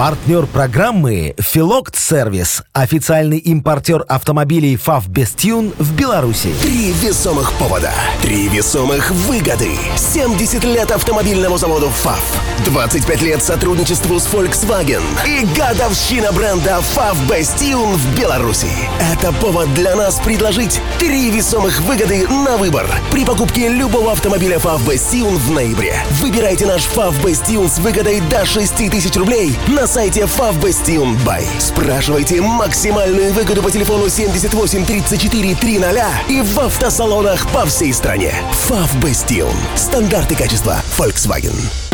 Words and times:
Партнер 0.00 0.46
программы 0.46 1.34
«Филокт 1.38 1.94
Сервис». 1.94 2.62
Официальный 2.72 3.36
импортер 3.36 4.02
автомобилей 4.08 4.76
«ФАВ 4.76 5.08
Бестюн» 5.08 5.74
в 5.76 5.94
Беларуси. 5.94 6.54
Три 6.62 6.92
весомых 6.92 7.52
повода. 7.58 7.92
Три 8.22 8.48
весомых 8.48 9.10
выгоды. 9.10 9.72
70 9.98 10.64
лет 10.64 10.90
автомобильному 10.90 11.58
заводу 11.58 11.90
ФАВ. 11.90 12.22
25 12.64 13.22
лет 13.22 13.42
сотрудничеству 13.42 14.18
с 14.18 14.26
Volkswagen. 14.28 15.02
И 15.26 15.44
годовщина 15.54 16.32
бренда 16.32 16.80
ФАВ 16.80 17.18
Бестюн 17.28 17.94
в 17.94 18.18
Беларуси. 18.18 18.70
Это 19.12 19.32
повод 19.34 19.74
для 19.74 19.94
нас 19.96 20.18
предложить 20.18 20.80
три 20.98 21.30
весомых 21.30 21.78
выгоды 21.82 22.26
на 22.26 22.56
выбор. 22.56 22.86
При 23.12 23.26
покупке 23.26 23.68
любого 23.68 24.12
автомобиля 24.12 24.58
ФАВ 24.58 24.80
Бестюн 24.88 25.36
в 25.36 25.50
ноябре. 25.50 25.94
Выбирайте 26.22 26.64
наш 26.64 26.84
ФАВ 26.84 27.22
Бестюн 27.22 27.68
с 27.68 27.78
выгодой 27.78 28.22
до 28.30 28.46
6 28.46 28.90
тысяч 28.90 29.14
рублей 29.16 29.58
на 29.68 29.89
сайте 29.90 30.20
Favbestion 30.20 31.18
Buy. 31.26 31.44
Спрашивайте 31.58 32.40
максимальную 32.40 33.32
выгоду 33.32 33.60
по 33.60 33.72
телефону 33.72 34.08
78 34.08 34.86
34 34.86 35.54
300 35.56 36.06
и 36.28 36.40
в 36.42 36.60
автосалонах 36.60 37.48
по 37.50 37.66
всей 37.66 37.92
стране. 37.92 38.32
Favbestion. 38.68 39.52
Стандарты 39.74 40.36
качества 40.36 40.80
Volkswagen. 40.96 41.89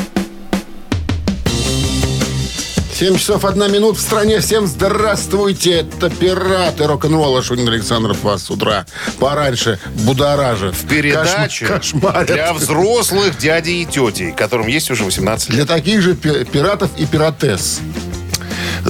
7 2.97 3.19
часов 3.19 3.45
1 3.45 3.71
минут 3.71 3.99
в 3.99 4.01
стране. 4.01 4.41
Всем 4.41 4.67
здравствуйте. 4.67 5.81
Это 5.81 6.09
пираты 6.09 6.87
рок-н-ролла. 6.87 7.43
Шунин 7.43 7.69
Александров 7.69 8.23
вас 8.23 8.45
с 8.45 8.51
утра 8.51 8.87
пораньше 9.19 9.79
будоражит. 10.07 10.75
В 10.75 10.89
передаче 10.89 11.67
Кошмарят. 11.67 12.27
для 12.27 12.55
взрослых 12.55 13.37
дядей 13.37 13.83
и 13.83 13.85
тетей, 13.85 14.33
которым 14.33 14.67
есть 14.67 14.91
уже 14.91 15.05
18 15.05 15.51
лет. 15.51 15.57
Для 15.57 15.67
таких 15.67 16.01
же 16.01 16.15
пи- 16.15 16.47
пиратов 16.47 16.89
и 16.97 17.05
пиратес. 17.05 17.81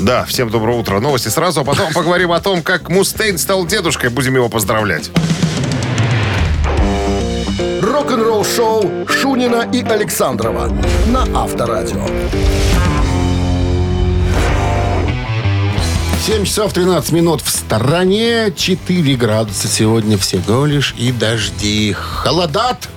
Да, 0.00 0.24
всем 0.24 0.50
доброе 0.50 0.78
утро. 0.78 1.00
Новости 1.00 1.26
сразу, 1.26 1.62
а 1.62 1.64
потом 1.64 1.92
поговорим 1.92 2.30
о 2.30 2.38
том, 2.40 2.62
как 2.62 2.88
Мустейн 2.88 3.38
стал 3.38 3.66
дедушкой. 3.66 4.10
Будем 4.10 4.36
его 4.36 4.48
поздравлять. 4.48 5.10
Рок-н-ролл-шоу 7.82 9.08
Шунина 9.08 9.68
и 9.72 9.82
Александрова 9.82 10.68
на 11.08 11.22
Авторадио. 11.42 12.06
7 16.26 16.44
часов 16.44 16.72
13 16.72 17.12
минут 17.12 17.40
в 17.40 17.48
стороне. 17.48 18.52
4 18.52 19.14
градуса 19.14 19.68
сегодня 19.68 20.18
всего 20.18 20.66
лишь 20.66 20.92
и 20.98 21.12
дожди. 21.12 21.92
Холодат. 21.92 22.88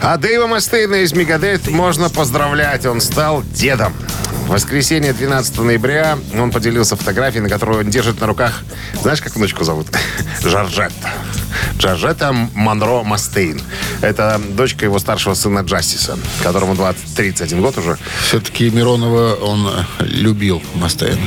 А 0.00 0.16
Дэйва 0.16 0.46
Мастейна 0.46 1.02
из 1.02 1.12
Мегадет 1.12 1.66
можно 1.66 2.08
поздравлять. 2.08 2.86
Он 2.86 3.00
стал 3.00 3.42
дедом. 3.42 3.92
В 4.46 4.50
воскресенье 4.50 5.12
12 5.12 5.58
ноября 5.58 6.16
он 6.32 6.52
поделился 6.52 6.94
фотографией, 6.94 7.42
на 7.42 7.48
которой 7.48 7.80
он 7.80 7.90
держит 7.90 8.20
на 8.20 8.28
руках... 8.28 8.62
Знаешь, 9.02 9.20
как 9.20 9.34
внучку 9.34 9.64
зовут? 9.64 9.88
Жоржетта. 10.40 11.10
Джорджетта 11.78 12.32
Монро 12.54 13.02
Мастейн. 13.04 13.60
Это 14.00 14.40
дочка 14.50 14.84
его 14.84 14.98
старшего 14.98 15.34
сына 15.34 15.60
Джастиса, 15.60 16.18
которому 16.42 16.74
20, 16.74 17.14
31 17.14 17.62
год 17.62 17.78
уже. 17.78 17.96
Все-таки 18.26 18.68
Миронова 18.70 19.34
он 19.36 19.66
э, 19.68 20.04
любил 20.04 20.60
Мастейна. 20.74 21.18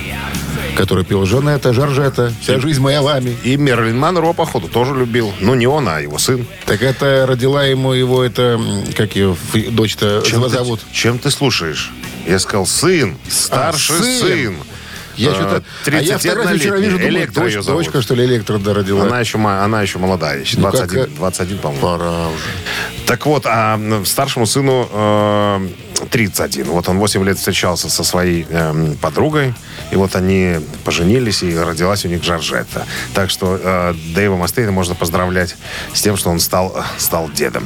Который 0.77 1.03
пел 1.05 1.25
«Жанетта, 1.25 1.73
Жоржетта, 1.73 2.33
вся 2.41 2.59
жизнь 2.59 2.81
моя 2.81 3.01
вами». 3.01 3.35
И 3.43 3.55
Мерлин 3.57 3.97
Монро, 3.99 4.33
походу, 4.33 4.67
тоже 4.67 4.93
любил. 4.95 5.33
Ну, 5.39 5.53
не 5.55 5.67
он, 5.67 5.87
а 5.87 5.99
его 5.99 6.17
сын. 6.17 6.45
Так 6.65 6.81
это 6.81 7.25
родила 7.27 7.63
ему 7.65 7.93
его, 7.93 8.23
это, 8.23 8.59
как 8.95 9.15
ее 9.15 9.35
дочь-то 9.71 10.23
Чем 10.25 10.47
зовут? 10.49 10.79
Ты, 10.81 10.95
чем 10.95 11.19
ты 11.19 11.29
слушаешь? 11.29 11.91
Я 12.27 12.39
сказал, 12.39 12.65
сын, 12.65 13.17
старший 13.29 13.97
А, 13.97 14.01
сын. 14.03 14.19
сын. 14.27 14.55
Я 15.21 15.33
что-то... 15.33 15.63
А 15.87 16.01
я 16.01 16.17
фотографию 16.17 16.59
вчера 16.59 16.77
вижу, 16.77 16.97
думаю, 16.99 17.31
дочь- 17.31 17.65
дочка, 17.65 18.01
что 18.01 18.15
ли, 18.15 18.25
Электро 18.25 18.59
родила. 18.73 19.03
Она 19.03 19.19
еще, 19.19 19.37
она 19.37 19.81
еще 19.81 19.99
молодая, 19.99 20.39
еще 20.41 20.57
Ну, 20.57 20.69
21, 20.69 21.05
как- 21.05 21.15
21 21.15 21.57
по-моему. 21.59 21.81
Пора 21.81 22.27
уже. 22.27 23.05
Так 23.05 23.25
вот, 23.25 23.45
а 23.45 23.79
старшему 24.05 24.45
сыну 24.45 24.87
э, 24.91 25.67
31. 26.09 26.65
Вот 26.67 26.87
он 26.89 26.97
8 26.99 27.23
лет 27.23 27.37
встречался 27.37 27.89
со 27.89 28.03
своей 28.03 28.45
эм, 28.49 28.95
подругой, 28.97 29.53
и 29.91 29.95
вот 29.95 30.15
они 30.15 30.59
поженились, 30.83 31.43
и 31.43 31.55
родилась 31.57 32.05
у 32.05 32.07
них 32.07 32.23
Жоржетта. 32.23 32.85
Так 33.13 33.29
что 33.29 33.59
э, 33.61 33.93
Дэйва 34.15 34.37
Мастейна 34.37 34.71
можно 34.71 34.95
поздравлять 34.95 35.55
с 35.93 36.01
тем, 36.01 36.17
что 36.17 36.29
он 36.29 36.39
стал, 36.39 36.83
стал 36.97 37.29
дедом. 37.29 37.63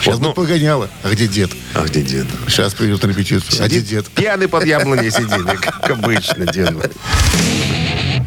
Сейчас 0.00 0.14
Вот, 0.14 0.20
бы 0.22 0.28
ну, 0.28 0.34
погоняла. 0.34 0.88
А 1.02 1.10
где 1.10 1.26
дед? 1.28 1.50
а 1.74 1.84
где 1.84 2.02
дед? 2.02 2.26
Сейчас 2.48 2.74
придет 2.74 3.02
на 3.02 3.08
репетицию. 3.08 3.62
А 3.64 3.66
где 3.68 3.80
дед? 3.80 4.06
Пьяный 4.08 4.48
под 4.48 4.64
яблоней 4.64 5.10
сидели, 5.10 5.56
как 5.56 5.90
обычно, 5.90 6.46
дед. 6.46 6.92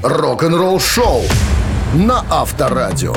Рок-н-ролл-шоу 0.03 1.23
на 1.93 2.25
Авторадио. 2.29 3.13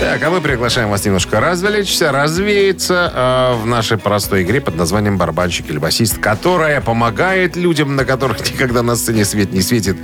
Так, 0.00 0.22
а 0.24 0.30
мы 0.30 0.40
приглашаем 0.40 0.90
вас 0.90 1.04
немножко 1.04 1.38
развлечься, 1.38 2.10
развеяться 2.10 3.12
э, 3.14 3.62
в 3.62 3.66
нашей 3.66 3.96
простой 3.96 4.42
игре 4.42 4.60
под 4.60 4.74
названием 4.74 5.16
«Барабанщик 5.16 5.70
или 5.70 5.78
басист», 5.78 6.18
которая 6.18 6.80
помогает 6.80 7.54
людям, 7.54 7.94
на 7.94 8.04
которых 8.04 8.40
никогда 8.52 8.82
на 8.82 8.96
сцене 8.96 9.24
свет 9.24 9.52
не 9.52 9.62
светит, 9.62 9.96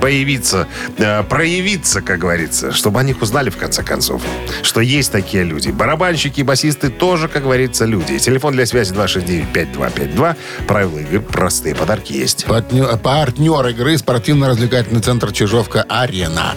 появиться, 0.00 0.68
э, 0.96 1.24
проявиться, 1.24 2.02
как 2.02 2.20
говорится, 2.20 2.72
чтобы 2.72 3.00
о 3.00 3.02
них 3.02 3.20
узнали 3.20 3.50
в 3.50 3.56
конце 3.56 3.82
концов, 3.82 4.22
что 4.62 4.80
есть 4.80 5.10
такие 5.10 5.42
люди. 5.42 5.70
Барабанщики 5.70 6.40
и 6.40 6.44
басисты 6.44 6.88
тоже, 6.88 7.26
как 7.26 7.42
говорится, 7.42 7.84
люди. 7.84 8.18
Телефон 8.18 8.54
для 8.54 8.64
связи 8.64 8.94
269-5252. 8.94 10.36
Правила 10.68 10.98
игры 10.98 11.20
простые, 11.20 11.74
подарки 11.74 12.12
есть. 12.12 12.44
Партнер, 12.46 12.96
партнер 12.98 13.66
игры 13.66 13.98
спортивно-развлекательный 13.98 15.00
центр 15.00 15.32
«Чижовка-Арена». 15.32 16.54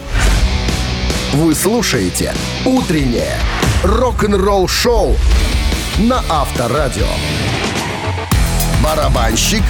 Вы 1.36 1.54
слушаете 1.54 2.32
«Утреннее 2.64 3.38
рок-н-ролл-шоу» 3.84 5.18
на 5.98 6.24
Авторадио. 6.30 7.04
Барабанщик 8.82 9.62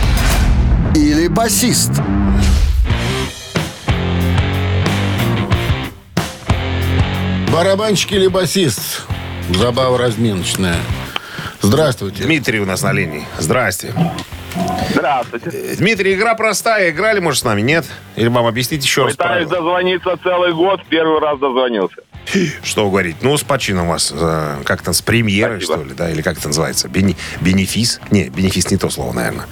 или 0.95 1.27
басист? 1.27 1.91
Барабанщик 7.53 8.13
или 8.13 8.29
басист? 8.29 9.03
Забава 9.53 9.99
разминочная. 9.99 10.79
Здравствуйте. 11.63 12.23
Дмитрий 12.23 12.61
у 12.61 12.65
нас 12.65 12.83
на 12.83 12.93
линии. 12.93 13.27
Здрасте. 13.41 13.93
Здравствуйте. 14.91 15.77
Дмитрий, 15.77 16.15
игра 16.15 16.35
простая. 16.35 16.91
Играли, 16.91 17.21
может, 17.21 17.41
с 17.41 17.45
нами? 17.45 17.61
Нет? 17.61 17.85
Или 18.17 18.29
вам 18.29 18.47
объяснить 18.47 18.85
еще 18.85 19.05
раз 19.05 19.17
Пытаюсь 19.17 19.49
дозвониться 19.49 20.17
целый 20.23 20.53
год, 20.55 20.81
первый 20.89 21.21
раз 21.21 21.39
дозвонился. 21.39 21.97
Что 22.63 22.89
говорить? 22.89 23.17
Ну, 23.23 23.37
с 23.37 23.43
почином 23.43 23.89
вас. 23.89 24.13
э, 24.15 24.57
Как 24.65 24.83
там, 24.83 24.95
с 24.95 25.01
премьерой, 25.03 25.61
Спасибо. 25.61 25.79
что 25.85 25.89
ли, 25.91 25.95
да? 25.97 26.11
Или 26.11 26.23
как 26.23 26.39
это 26.39 26.49
называется? 26.49 26.89
Бени- 26.89 27.17
бенефис? 27.41 28.01
Не, 28.11 28.29
бенефис 28.29 28.71
не 28.71 28.77
то 28.77 28.91
слово, 28.91 29.13
наверное. 29.13 29.47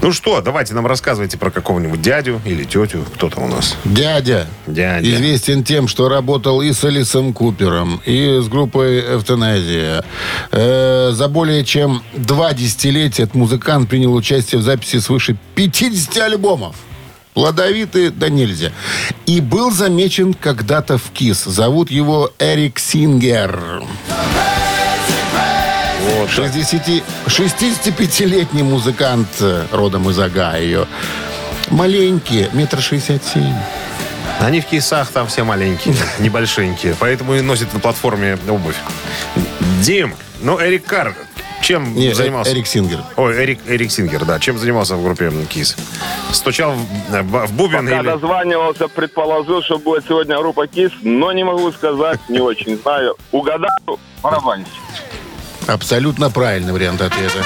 Ну 0.00 0.12
что, 0.12 0.40
давайте 0.40 0.74
нам 0.74 0.86
рассказывайте 0.86 1.36
про 1.38 1.50
какого-нибудь 1.50 2.00
дядю 2.00 2.40
или 2.44 2.64
тетю. 2.64 3.04
Кто 3.14 3.28
там 3.28 3.44
у 3.44 3.48
нас? 3.48 3.76
Дядя 3.84 4.46
Дядя. 4.66 5.08
известен 5.14 5.64
тем, 5.64 5.88
что 5.88 6.08
работал 6.08 6.62
и 6.62 6.72
с 6.72 6.84
Элисом 6.84 7.32
Купером, 7.32 8.00
и 8.06 8.38
с 8.40 8.48
группой 8.48 9.00
«Эвтаназия». 9.16 10.04
Э, 10.52 11.10
за 11.12 11.28
более 11.28 11.64
чем 11.64 12.02
два 12.14 12.52
десятилетия 12.54 13.24
этот 13.24 13.34
музыкант 13.34 13.88
принял 13.88 14.14
участие 14.14 14.60
в 14.60 14.62
записи 14.64 14.98
свыше 15.00 15.36
50 15.54 16.16
альбомов. 16.18 16.76
Плодовитый, 17.34 18.10
да 18.10 18.28
нельзя. 18.28 18.72
И 19.26 19.40
был 19.40 19.70
замечен 19.70 20.34
когда-то 20.34 20.98
в 20.98 21.10
КИС. 21.12 21.44
Зовут 21.44 21.90
его 21.90 22.30
Эрик 22.38 22.78
Сингер. 22.78 23.82
Вот, 26.02 26.30
60 26.30 27.02
65-летний 27.26 28.62
музыкант 28.62 29.28
э, 29.40 29.64
родом 29.70 30.10
из 30.10 30.18
Огайо. 30.18 30.86
Маленький, 31.70 32.48
метр 32.52 32.82
шестьдесят 32.82 33.24
семь. 33.24 33.54
Они 34.40 34.60
в 34.60 34.66
кейсах 34.66 35.08
там 35.10 35.28
все 35.28 35.44
маленькие, 35.44 35.94
небольшенькие. 36.18 36.96
Поэтому 36.98 37.34
и 37.34 37.40
носят 37.40 37.72
на 37.72 37.80
платформе 37.80 38.36
обувь. 38.48 38.76
Дим, 39.80 40.14
ну, 40.42 40.60
Эрик 40.60 40.84
Карр, 40.84 41.14
чем 41.62 41.94
Не, 41.94 42.12
занимался? 42.12 42.52
Эрик 42.52 42.66
Сингер. 42.66 42.98
Ой, 43.16 43.34
Эрик, 43.36 43.60
Эрик 43.66 43.90
Сингер, 43.90 44.24
да. 44.24 44.38
Чем 44.40 44.58
занимался 44.58 44.96
в 44.96 45.02
группе 45.04 45.30
КИС? 45.48 45.76
Стучал 46.32 46.72
в, 46.74 47.22
в- 47.22 47.52
бубен 47.52 47.84
Пока 47.86 48.00
или... 48.00 48.06
дозванивался, 48.06 48.88
предположил, 48.88 49.62
что 49.62 49.78
будет 49.78 50.04
сегодня 50.06 50.36
группа 50.38 50.66
КИС, 50.66 50.90
но 51.02 51.32
не 51.32 51.44
могу 51.44 51.70
сказать, 51.72 52.20
не 52.28 52.40
очень 52.40 52.76
знаю. 52.82 53.16
Угадаю, 53.30 53.70
барабанщик. 54.22 54.72
Абсолютно 55.68 56.30
правильный 56.30 56.72
вариант 56.72 57.00
ответа. 57.00 57.38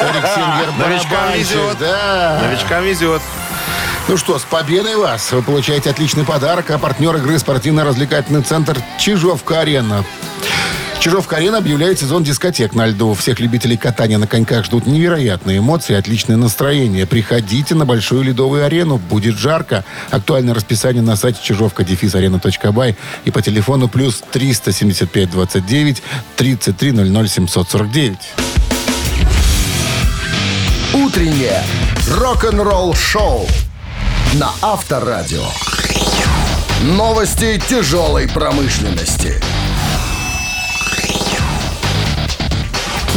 Эрик 0.00 0.26
Сингер 0.34 0.72
Новичкам 0.78 1.32
везет. 1.34 1.78
да. 1.78 2.40
Новичкам 2.42 2.84
везет. 2.84 3.22
Ну 4.08 4.16
что, 4.16 4.38
с 4.38 4.42
победой 4.42 4.96
вас! 4.96 5.32
Вы 5.32 5.42
получаете 5.42 5.90
отличный 5.90 6.24
подарок, 6.24 6.70
а 6.70 6.78
партнер 6.78 7.14
игры 7.16 7.38
спортивно-развлекательный 7.38 8.42
центр 8.42 8.76
«Чижовка-арена». 8.98 10.02
Чижовка-арена 11.00 11.58
объявляет 11.58 12.00
сезон 12.00 12.24
дискотек 12.24 12.74
на 12.74 12.86
льду. 12.86 13.14
Всех 13.14 13.38
любителей 13.38 13.76
катания 13.76 14.18
на 14.18 14.26
коньках 14.26 14.64
ждут 14.64 14.86
невероятные 14.86 15.58
эмоции 15.58 15.94
отличное 15.94 16.36
настроение. 16.36 17.06
Приходите 17.06 17.76
на 17.76 17.86
большую 17.86 18.22
ледовую 18.24 18.64
арену. 18.64 18.98
Будет 18.98 19.38
жарко. 19.38 19.84
Актуальное 20.10 20.54
расписание 20.54 21.02
на 21.02 21.14
сайте 21.14 21.38
чижовка-арена.бай 21.42 22.96
и 23.24 23.30
по 23.30 23.40
телефону 23.40 23.88
плюс 23.88 24.22
375 24.32 25.30
29 25.30 26.02
33 26.36 26.92
00 26.92 27.28
749. 27.28 28.18
Утреннее 30.94 31.62
рок-н-ролл-шоу 32.10 33.46
на 34.34 34.50
Авторадио. 34.62 35.44
Новости 36.82 37.62
тяжелой 37.68 38.28
промышленности. 38.28 39.40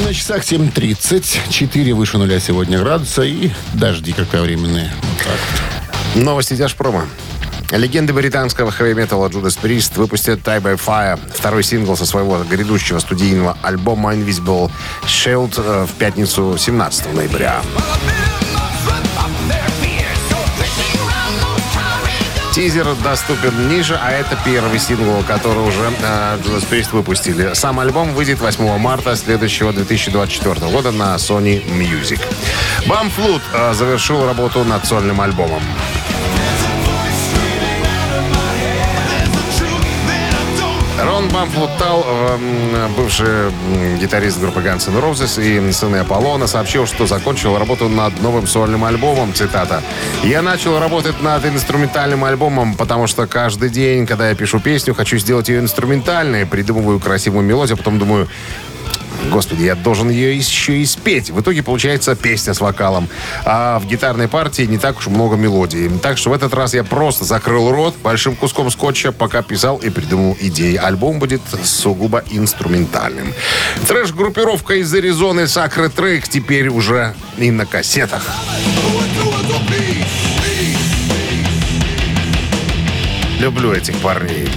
На 0.06 0.14
часах 0.14 0.44
7.30. 0.44 1.50
4 1.50 1.94
выше 1.94 2.18
нуля 2.18 2.40
сегодня 2.40 2.80
градуса 2.80 3.22
и 3.22 3.52
дожди 3.74 4.14
кратковременные. 4.14 4.92
Вот 5.02 5.18
так. 5.20 6.24
Новости 6.24 6.56
Тяжпрома. 6.56 7.08
Легенды 7.72 8.12
британского 8.12 8.72
хэви-металла 8.72 9.30
Judas 9.30 9.58
Priest 9.62 9.94
выпустят 9.96 10.40
Tie 10.40 10.62
by 10.62 10.78
Fire, 10.78 11.20
второй 11.34 11.64
сингл 11.64 11.96
со 11.96 12.06
своего 12.06 12.44
грядущего 12.44 13.00
студийного 13.00 13.58
альбома 13.62 14.14
Invisible 14.14 14.70
Shield 15.04 15.54
э, 15.58 15.86
в 15.86 15.94
пятницу 15.94 16.58
17 16.58 17.14
ноября. 17.14 17.62
Тизер 22.52 22.96
доступен 22.96 23.70
ниже, 23.70 23.98
а 24.02 24.12
это 24.12 24.38
первый 24.44 24.78
сингл, 24.78 25.24
который 25.26 25.60
уже 25.60 25.90
э, 26.02 26.38
Judas 26.44 26.68
Priest 26.70 26.90
выпустили. 26.92 27.54
Сам 27.54 27.80
альбом 27.80 28.14
выйдет 28.14 28.42
8 28.42 28.78
марта 28.78 29.16
следующего 29.16 29.72
2024 29.72 30.70
года 30.70 30.92
на 30.92 31.16
Sony 31.16 31.66
Music. 31.66 32.20
Бамфлут 32.88 33.42
э, 33.54 33.74
завершил 33.74 34.26
работу 34.26 34.66
над 34.66 34.86
сольным 34.86 35.22
альбомом. 35.22 35.64
Рон 41.04 41.30
Бамфлутал, 41.30 42.06
эм, 42.08 42.94
бывший 42.96 43.52
гитарист 44.00 44.40
группы 44.40 44.60
Guns 44.60 44.88
N' 44.88 44.98
Roses 44.98 45.42
и 45.42 45.72
сыны 45.72 45.98
Аполлона, 45.98 46.48
сообщил, 46.48 46.86
что 46.86 47.08
закончил 47.08 47.58
работу 47.58 47.90
над 47.90 48.22
новым 48.22 48.46
сольным 48.46 48.84
альбомом, 48.86 49.34
цитата. 49.34 49.82
«Я 50.24 50.42
начал 50.42 50.80
работать 50.80 51.22
над 51.22 51.46
инструментальным 51.46 52.24
альбомом, 52.24 52.76
потому 52.76 53.08
что 53.08 53.26
каждый 53.26 53.70
день, 53.70 54.06
когда 54.06 54.30
я 54.30 54.36
пишу 54.36 54.60
песню, 54.60 54.94
хочу 54.94 55.18
сделать 55.18 55.50
ее 55.50 55.60
инструментальной, 55.60 56.46
придумываю 56.46 57.00
красивую 57.00 57.44
мелодию, 57.44 57.76
а 57.76 57.78
потом 57.78 57.98
думаю, 57.98 58.28
Господи, 59.30 59.64
я 59.64 59.76
должен 59.76 60.10
ее 60.10 60.36
еще 60.36 60.78
и 60.78 60.86
спеть. 60.86 61.30
В 61.30 61.40
итоге 61.42 61.64
получается 61.64 62.16
песня 62.16 62.54
с 62.54 62.62
вокалом. 62.62 63.08
А 63.46 63.80
в 63.80 63.86
гитарной 63.86 64.28
партии 64.28 64.64
не 64.64 64.78
так 64.78 64.98
уж 64.98 65.08
много 65.08 65.36
мелодий. 65.36 65.90
Так 66.00 66.18
что 66.18 66.32
в 66.32 66.34
этот 66.34 66.54
раз 66.54 66.74
я 66.74 66.84
просто 66.84 67.24
закрыл 67.24 67.72
рот 67.72 67.96
большим 68.04 68.36
куском 68.36 68.70
скотча, 68.72 69.12
пока 69.12 69.42
писал 69.42 69.78
и 69.78 69.90
придумал 69.90 70.36
идеи. 70.40 70.76
Альбом 70.76 71.20
будет 71.20 71.42
сугубо 71.64 72.24
инструментальным. 72.30 73.34
Трэш-группировка 73.88 74.76
из 74.76 74.94
Аризоны 74.94 75.48
Сакры 75.48 75.90
Трейк 75.90 76.28
теперь 76.28 76.70
уже 76.70 77.14
и 77.38 77.52
на 77.52 77.66
кассетах. 77.66 78.24
Люблю 83.40 83.74
этих 83.74 83.98
парней. 83.98 84.50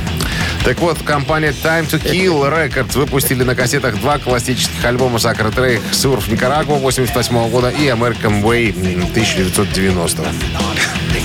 Так 0.64 0.80
вот, 0.80 0.98
компания 1.02 1.50
Time 1.50 1.86
to 1.86 2.02
Kill 2.02 2.50
Records 2.50 2.96
выпустили 2.96 3.42
на 3.42 3.54
кассетах 3.54 4.00
два 4.00 4.18
классических 4.18 4.82
альбома 4.82 5.18
Сакра 5.18 5.50
Трейк 5.50 5.82
«Сурф 5.92 6.26
Никарагуа» 6.28 6.76
88 6.76 7.50
года 7.50 7.68
и 7.68 7.88
«American 7.88 8.42
Way» 8.42 8.70
1990 9.10 10.22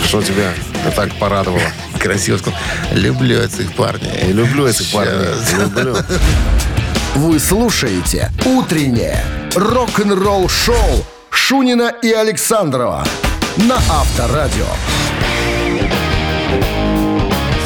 Что 0.03 0.21
тебя 0.21 0.51
так 0.93 1.13
порадовало? 1.15 1.61
Красиво 1.99 2.37
сказал. 2.37 2.59
Люблю 2.91 3.41
этих 3.41 3.73
парней. 3.75 4.33
Люблю 4.33 4.67
этих 4.67 4.91
парней. 4.91 5.33
Люблю. 5.57 5.95
Вы 7.15 7.39
слушаете 7.39 8.31
«Утреннее 8.45 9.23
рок-н-ролл-шоу» 9.55 11.05
Шунина 11.29 11.93
и 12.01 12.11
Александрова 12.11 13.05
на 13.55 13.77
Авторадио. 13.89 14.65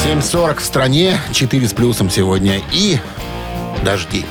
7.40 0.03 0.59
в 0.59 0.65
стране, 0.65 1.17
4 1.31 1.65
с 1.65 1.71
плюсом 1.71 2.09
сегодня 2.09 2.61
и 2.73 2.99
дожди. 3.85 4.25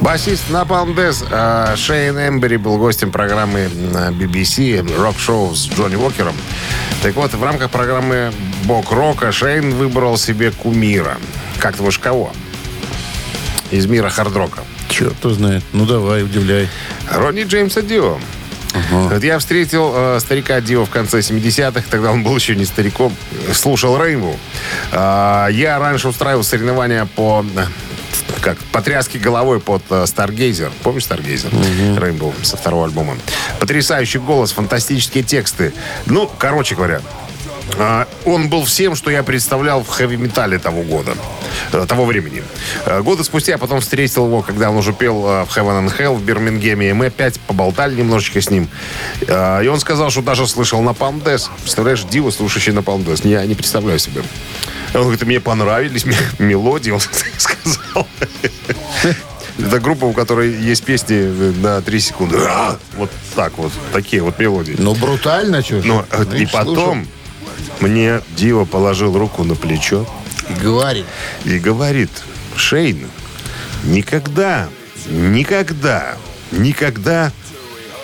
Басист 0.00 0.44
Napalm 0.48 0.94
Death 0.94 1.26
э, 1.30 1.76
Шейн 1.76 2.16
Эмбери 2.18 2.56
был 2.56 2.78
гостем 2.78 3.12
программы 3.12 3.68
на 3.68 4.08
BBC 4.08 4.80
«Рок-шоу» 4.98 5.54
с 5.54 5.68
Джонни 5.68 5.96
Уокером. 5.96 6.34
Так 7.02 7.16
вот, 7.16 7.34
в 7.34 7.44
рамках 7.44 7.70
программы 7.70 8.32
«Бог 8.64 8.90
рока» 8.90 9.30
Шейн 9.30 9.74
выбрал 9.74 10.16
себе 10.16 10.52
кумира. 10.52 11.18
Как 11.58 11.72
ты 11.72 11.78
думаешь, 11.78 11.98
кого? 11.98 12.32
Из 13.70 13.84
мира 13.84 14.08
хард-рока. 14.08 14.60
Черт 14.88 15.12
кто 15.18 15.34
знает. 15.34 15.64
Ну 15.74 15.84
давай, 15.84 16.22
удивляй. 16.22 16.66
Ронни 17.12 17.42
Джеймса 17.42 17.82
Дио. 17.82 18.18
Вот 18.90 19.24
я 19.24 19.38
встретил 19.38 19.92
э, 19.94 20.20
старика 20.20 20.60
Дио 20.60 20.84
в 20.84 20.90
конце 20.90 21.20
70-х, 21.20 21.84
тогда 21.90 22.12
он 22.12 22.22
был 22.22 22.36
еще 22.36 22.54
не 22.54 22.64
стариком, 22.64 23.14
слушал 23.52 24.02
Rainbow. 24.02 24.36
А, 24.92 25.48
я 25.48 25.78
раньше 25.78 26.08
устраивал 26.08 26.44
соревнования 26.44 27.06
по 27.06 27.44
э, 27.56 27.64
как 28.40 28.58
потряски 28.58 29.18
головой 29.18 29.60
под 29.60 29.82
э, 29.90 30.06
Stargazer. 30.06 30.70
Помнишь 30.82 31.04
Stargazer? 31.04 31.50
Rainbow 31.98 32.34
со 32.42 32.56
второго 32.56 32.86
альбома. 32.86 33.16
Потрясающий 33.58 34.18
голос, 34.18 34.52
фантастические 34.52 35.24
тексты. 35.24 35.72
Ну, 36.06 36.30
короче 36.38 36.74
говоря, 36.74 37.00
он 38.24 38.48
был 38.48 38.64
всем, 38.64 38.94
что 38.96 39.10
я 39.10 39.22
представлял 39.22 39.82
в 39.82 39.88
хэви-металле 39.88 40.58
того 40.58 40.82
года, 40.82 41.14
э, 41.72 41.86
того 41.86 42.04
времени. 42.04 42.42
Э, 42.84 43.02
Годы 43.02 43.24
спустя 43.24 43.52
я 43.52 43.58
потом 43.58 43.80
встретил 43.80 44.26
его, 44.26 44.42
когда 44.42 44.70
он 44.70 44.76
уже 44.76 44.92
пел 44.92 45.24
э, 45.26 45.44
в 45.44 45.56
Heaven 45.56 45.86
and 45.86 45.96
Hell 45.96 46.14
в 46.16 46.22
Бирмингеме, 46.22 46.90
и 46.90 46.92
мы 46.92 47.06
опять 47.06 47.38
поболтали 47.40 47.94
немножечко 47.94 48.40
с 48.40 48.50
ним. 48.50 48.68
И 49.20 49.68
он 49.68 49.80
сказал, 49.80 50.10
что 50.10 50.22
даже 50.22 50.46
слышал 50.46 50.80
на 50.82 50.90
Death. 50.90 51.48
Представляешь, 51.62 52.02
Диву, 52.04 52.30
слушающий 52.30 52.72
на 52.72 52.80
Death. 52.80 53.28
Я 53.28 53.44
не 53.46 53.54
представляю 53.54 53.98
себе. 53.98 54.22
Он 54.94 55.02
говорит, 55.02 55.22
мне 55.22 55.40
понравились 55.40 56.04
мелодии, 56.38 56.90
он 56.90 57.00
сказал. 57.36 58.06
Это 59.58 59.80
группа, 59.80 60.04
у 60.04 60.12
которой 60.12 60.54
есть 60.54 60.84
песни 60.84 61.52
на 61.60 61.82
3 61.82 62.00
секунды. 62.00 62.38
А, 62.40 62.78
Вот 62.96 63.10
так 63.34 63.58
вот, 63.58 63.72
такие 63.92 64.22
вот 64.22 64.38
мелодии. 64.38 64.76
Ну, 64.78 64.94
брутально, 64.94 65.62
что 65.62 65.82
Но 65.84 66.06
э, 66.10 66.24
и 66.36 66.46
потом 66.46 67.06
мне 67.80 68.20
Дива 68.36 68.64
положил 68.64 69.16
руку 69.16 69.44
на 69.44 69.54
плечо 69.54 70.06
Говори. 70.62 71.04
и 71.44 71.58
говорит, 71.58 72.10
Шейн, 72.56 73.06
никогда, 73.84 74.68
никогда, 75.08 76.16
никогда 76.50 77.32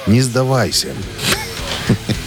не 0.06 0.20
сдавайся. 0.20 0.88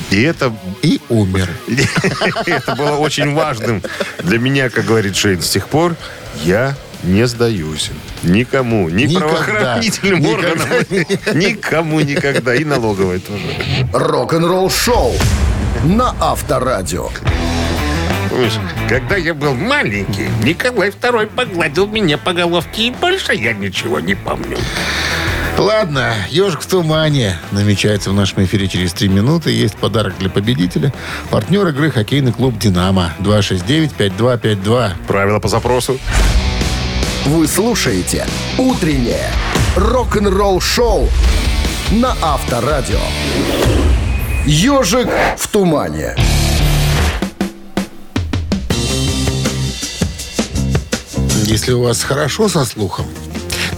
И 0.10 0.22
это, 0.22 0.54
И 0.82 1.02
умер. 1.10 1.50
это 2.46 2.76
было 2.76 2.96
очень 2.98 3.34
важным 3.34 3.82
для 4.24 4.40
меня, 4.40 4.70
как 4.70 4.86
говорит 4.86 5.16
Шейн. 5.16 5.42
С 5.42 5.50
тех 5.50 5.68
пор 5.68 5.96
я 6.44 6.76
не 7.04 7.28
сдаюсь. 7.28 7.92
Никому. 8.24 8.90
Ни 8.90 9.04
Никогда. 9.04 9.28
правоохранительным 9.28 10.20
Никогда. 10.20 10.50
органам. 10.52 10.80
Никому 11.40 12.00
никогда. 12.00 12.56
И 12.56 12.64
налоговой 12.64 13.20
тоже. 13.20 13.44
Рок-н-ролл-шоу 13.94 15.14
на 15.84 16.16
Авторадио. 16.20 17.10
Слушай, 18.38 18.62
когда 18.88 19.16
я 19.16 19.34
был 19.34 19.56
маленький, 19.56 20.30
Николай 20.44 20.90
II 20.90 21.26
погладил 21.26 21.88
меня 21.88 22.20
по 22.20 22.34
головке, 22.34 22.90
и 22.90 22.92
больше 22.92 23.34
я 23.34 23.52
ничего 23.52 24.00
не 24.00 24.14
помню. 24.14 24.60
Ладно, 25.58 26.14
«Ежик 26.30 26.62
в 26.62 26.68
тумане» 26.68 27.40
намечается 27.50 28.12
в 28.12 28.14
нашем 28.14 28.46
эфире 28.46 28.68
через 28.68 28.94
три 28.94 29.08
минуты. 29.08 29.50
Есть 29.50 29.76
подарок 29.78 30.20
для 30.20 30.30
победителя. 30.30 30.94
Партнер 31.32 31.68
игры 31.70 31.90
хоккейный 31.90 32.32
клуб 32.32 32.60
«Динамо». 32.60 33.12
269-5252. 33.22 34.92
Правила 35.08 35.40
по 35.40 35.48
запросу. 35.48 35.98
Вы 37.26 37.48
слушаете 37.48 38.28
«Утреннее 38.60 39.32
рок-н-ролл-шоу» 39.76 41.10
на 41.90 42.16
Авторадио. 42.22 43.00
«Ежик 44.46 45.10
в 45.38 45.48
тумане». 45.48 46.16
Если 51.58 51.74
у 51.74 51.82
вас 51.82 52.04
хорошо 52.04 52.50
со 52.50 52.66
слухом, 52.66 53.08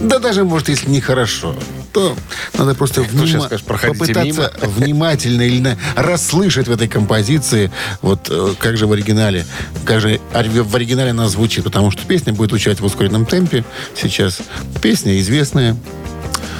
да 0.00 0.18
даже, 0.18 0.44
может, 0.44 0.68
если 0.68 0.90
не 0.90 1.00
хорошо, 1.00 1.56
то 1.94 2.14
надо 2.58 2.74
просто 2.74 3.02
скажет, 3.04 3.64
проходите 3.64 4.12
попытаться 4.12 4.52
внимательно 4.66 5.40
или 5.40 5.60
на- 5.60 5.78
расслышать 5.96 6.68
в 6.68 6.72
этой 6.72 6.88
композиции, 6.88 7.72
вот 8.02 8.26
э, 8.28 8.52
как 8.58 8.76
же 8.76 8.86
в 8.86 8.92
оригинале, 8.92 9.46
как 9.86 10.02
же 10.02 10.20
в 10.34 10.76
оригинале 10.76 11.12
она 11.12 11.26
звучит, 11.30 11.64
потому 11.64 11.90
что 11.90 12.04
песня 12.04 12.34
будет 12.34 12.50
звучать 12.50 12.80
в 12.80 12.84
ускоренном 12.84 13.24
темпе 13.24 13.64
сейчас. 13.98 14.40
Песня 14.82 15.18
известная. 15.18 15.74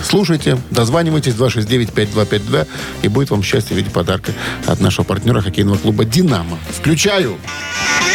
Слушайте, 0.03 0.57
дозванивайтесь 0.71 1.35
269-5252, 1.35 2.67
и 3.03 3.09
будет 3.09 3.29
вам 3.29 3.43
счастье 3.43 3.75
в 3.75 3.79
виде 3.79 3.91
подарка 3.91 4.33
от 4.65 4.81
нашего 4.81 5.05
партнера 5.05 5.43
хоккейного 5.43 5.77
клуба 5.77 6.07
«Динамо». 6.07 6.59
Включаю. 6.71 7.33
Now, 7.33 8.10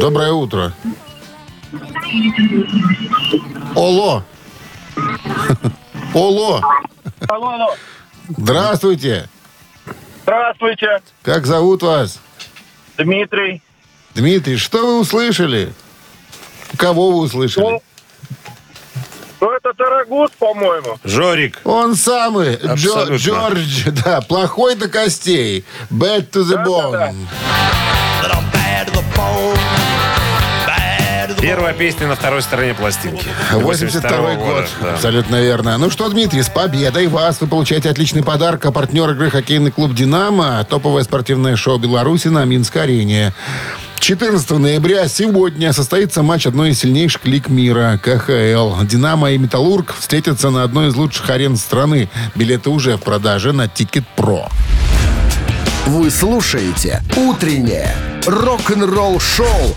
Доброе 0.00 0.32
утро. 0.32 0.72
Оло. 3.74 4.24
Оло. 6.14 6.62
Алло, 7.28 7.48
алло. 7.50 7.74
Здравствуйте. 8.30 9.28
Здравствуйте, 10.22 11.02
Как 11.22 11.44
зовут 11.44 11.82
вас? 11.82 12.18
Дмитрий. 12.96 13.62
Дмитрий, 14.14 14.56
что 14.56 14.78
вы 14.86 15.00
услышали? 15.00 15.74
Кого 16.78 17.10
вы 17.10 17.18
услышали? 17.18 17.82
Ну, 19.40 19.50
это 19.50 19.74
Тарагус, 19.74 20.30
по-моему. 20.38 20.98
Жорик. 21.04 21.60
Он 21.64 21.94
самый, 21.94 22.56
Джо-. 22.56 23.16
Джордж, 23.16 23.90
да, 24.04 24.22
плохой 24.22 24.76
до 24.76 24.88
костей. 24.88 25.66
Bad 25.90 26.30
to 26.30 26.42
the 26.42 26.64
bone. 26.64 27.26
Первая 31.40 31.74
песня 31.74 32.06
на 32.06 32.14
второй 32.14 32.42
стороне 32.42 32.74
пластинки. 32.74 33.26
82 33.52 34.34
год. 34.34 34.68
да. 34.82 34.94
Абсолютно 34.94 35.40
верно. 35.40 35.76
Ну 35.78 35.90
что, 35.90 36.08
Дмитрий, 36.08 36.42
с 36.42 36.48
победой 36.48 37.06
вас. 37.06 37.40
Вы 37.40 37.46
получаете 37.46 37.90
отличный 37.90 38.22
подарок. 38.22 38.64
А 38.66 38.72
партнер 38.72 39.10
игры 39.10 39.30
хоккейный 39.30 39.70
клуб 39.70 39.94
«Динамо». 39.94 40.64
Топовое 40.68 41.02
спортивное 41.04 41.56
шоу 41.56 41.78
Беларуси 41.78 42.28
на 42.28 42.44
Минск-арене. 42.44 43.32
14 44.00 44.50
ноября 44.52 45.08
сегодня 45.08 45.72
состоится 45.74 46.22
матч 46.22 46.46
одной 46.46 46.70
из 46.70 46.80
сильнейших 46.80 47.26
лиг 47.26 47.48
мира 47.48 48.00
КХЛ. 48.02 48.82
«Динамо» 48.84 49.30
и 49.30 49.38
«Металлург» 49.38 49.94
встретятся 49.98 50.50
на 50.50 50.62
одной 50.62 50.88
из 50.88 50.94
лучших 50.94 51.28
арен 51.28 51.56
страны. 51.56 52.08
Билеты 52.34 52.70
уже 52.70 52.96
в 52.96 53.02
продаже 53.02 53.52
на 53.52 53.68
Ticket 53.68 54.06
Pro. 54.16 54.48
Вы 55.86 56.10
слушаете 56.10 57.02
«Утреннее 57.16 57.94
рок-н-ролл-шоу» 58.26 59.76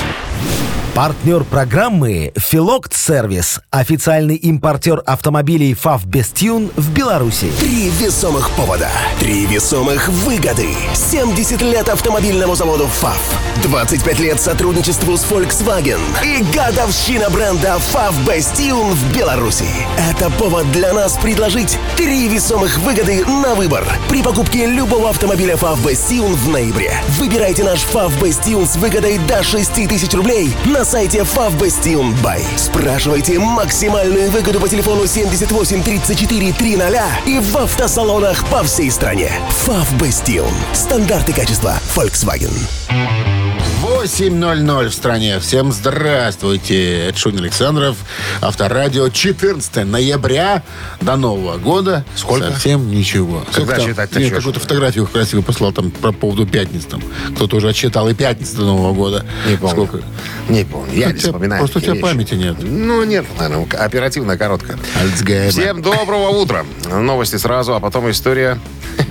Партнер 0.93 1.45
программы 1.45 2.33
«Филокт 2.35 2.93
Сервис». 2.93 3.61
Официальный 3.69 4.35
импортер 4.35 5.01
автомобилей 5.05 5.73
«FAW 5.73 6.03
Bestune» 6.05 6.69
в 6.75 6.91
Беларуси. 6.91 7.49
Три 7.61 7.89
весомых 7.91 8.49
повода. 8.51 8.89
Три 9.17 9.45
весомых 9.45 10.09
выгоды. 10.09 10.67
70 10.93 11.61
лет 11.61 11.87
автомобильному 11.87 12.55
заводу 12.55 12.87
FAW. 12.87 13.17
25 13.63 14.19
лет 14.19 14.41
сотрудничеству 14.41 15.15
с 15.15 15.23
Volkswagen. 15.23 15.99
И 16.25 16.43
годовщина 16.53 17.29
бренда 17.29 17.79
ФАВ 17.79 18.25
Бастиун 18.25 18.91
в 18.91 19.15
Беларуси. 19.15 19.69
Это 19.97 20.29
повод 20.31 20.69
для 20.73 20.91
нас 20.91 21.17
предложить 21.17 21.79
три 21.95 22.27
весомых 22.27 22.77
выгоды 22.79 23.25
на 23.25 23.55
выбор. 23.55 23.87
При 24.09 24.21
покупке 24.21 24.65
любого 24.65 25.09
автомобиля 25.09 25.55
ФАВ 25.55 25.81
Бастиун 25.85 26.35
в 26.35 26.49
ноябре. 26.49 26.91
Выбирайте 27.17 27.63
наш 27.63 27.79
ФАВ 27.79 28.19
Бастиун 28.19 28.67
с 28.67 28.75
выгодой 28.75 29.19
до 29.19 29.41
6 29.41 29.87
тысяч 29.87 30.13
рублей 30.13 30.53
на 30.65 30.80
сайте 30.83 31.19
FAV 31.19 31.57
Бастиун 31.57 32.15
Бай. 32.23 32.45
Спрашивайте 32.55 33.39
максимальную 33.39 34.31
выгоду 34.31 34.59
по 34.59 34.67
телефону 34.67 35.05
78 35.05 35.83
34 35.83 36.53
300 36.53 37.07
и 37.25 37.39
в 37.39 37.57
автосалонах 37.57 38.45
по 38.49 38.63
всей 38.63 38.89
стране. 38.89 39.31
FAV 39.65 39.99
Бастиун. 39.99 40.53
Стандарты 40.73 41.33
качества 41.33 41.79
Volkswagen. 41.95 42.53
8.00 44.01 44.89
в 44.89 44.93
стране. 44.95 45.39
Всем 45.39 45.71
здравствуйте. 45.71 47.05
Это 47.09 47.19
Шунин 47.19 47.43
Александров. 47.43 47.97
Авторадио. 48.41 49.09
14 49.09 49.85
ноября 49.85 50.63
до 51.01 51.17
Нового 51.17 51.57
года. 51.59 52.03
Сколько? 52.15 52.49
Совсем 52.49 52.89
ничего. 52.89 53.41
Когда 53.41 53.51
Сколько 53.53 53.75
там? 53.75 53.85
считать-то 53.87 54.19
Нет, 54.19 54.33
какую-то 54.33 54.59
фотографию 54.59 55.05
красивую 55.05 55.43
послал 55.43 55.71
там 55.71 55.91
по 55.91 56.11
поводу 56.11 56.47
пятниц. 56.47 56.85
Там. 56.85 57.03
Кто-то 57.35 57.57
уже 57.57 57.69
отчитал 57.69 58.09
и 58.09 58.15
пятница 58.15 58.57
до 58.57 58.63
Нового 58.63 58.91
года. 58.93 59.23
Не 59.47 59.55
помню. 59.57 59.75
Сколько? 59.87 60.03
Не 60.49 60.63
помню. 60.65 60.93
Я 60.97 61.07
Ну, 61.09 61.13
не 61.13 61.19
вспоминаю. 61.19 61.59
просто 61.59 61.77
у 61.77 61.81
тебя 61.83 61.91
вещи. 61.93 62.01
памяти 62.03 62.33
нет. 62.33 62.55
Ну, 62.59 63.03
нет, 63.03 63.25
наверное, 63.37 63.67
оперативная, 63.79 64.35
короткая. 64.35 64.79
Альцгеймер. 64.99 65.51
Всем 65.51 65.81
доброго 65.83 66.29
утра. 66.29 66.65
Новости 66.89 67.35
сразу, 67.35 67.75
а 67.75 67.79
потом 67.79 68.09
история. 68.09 68.57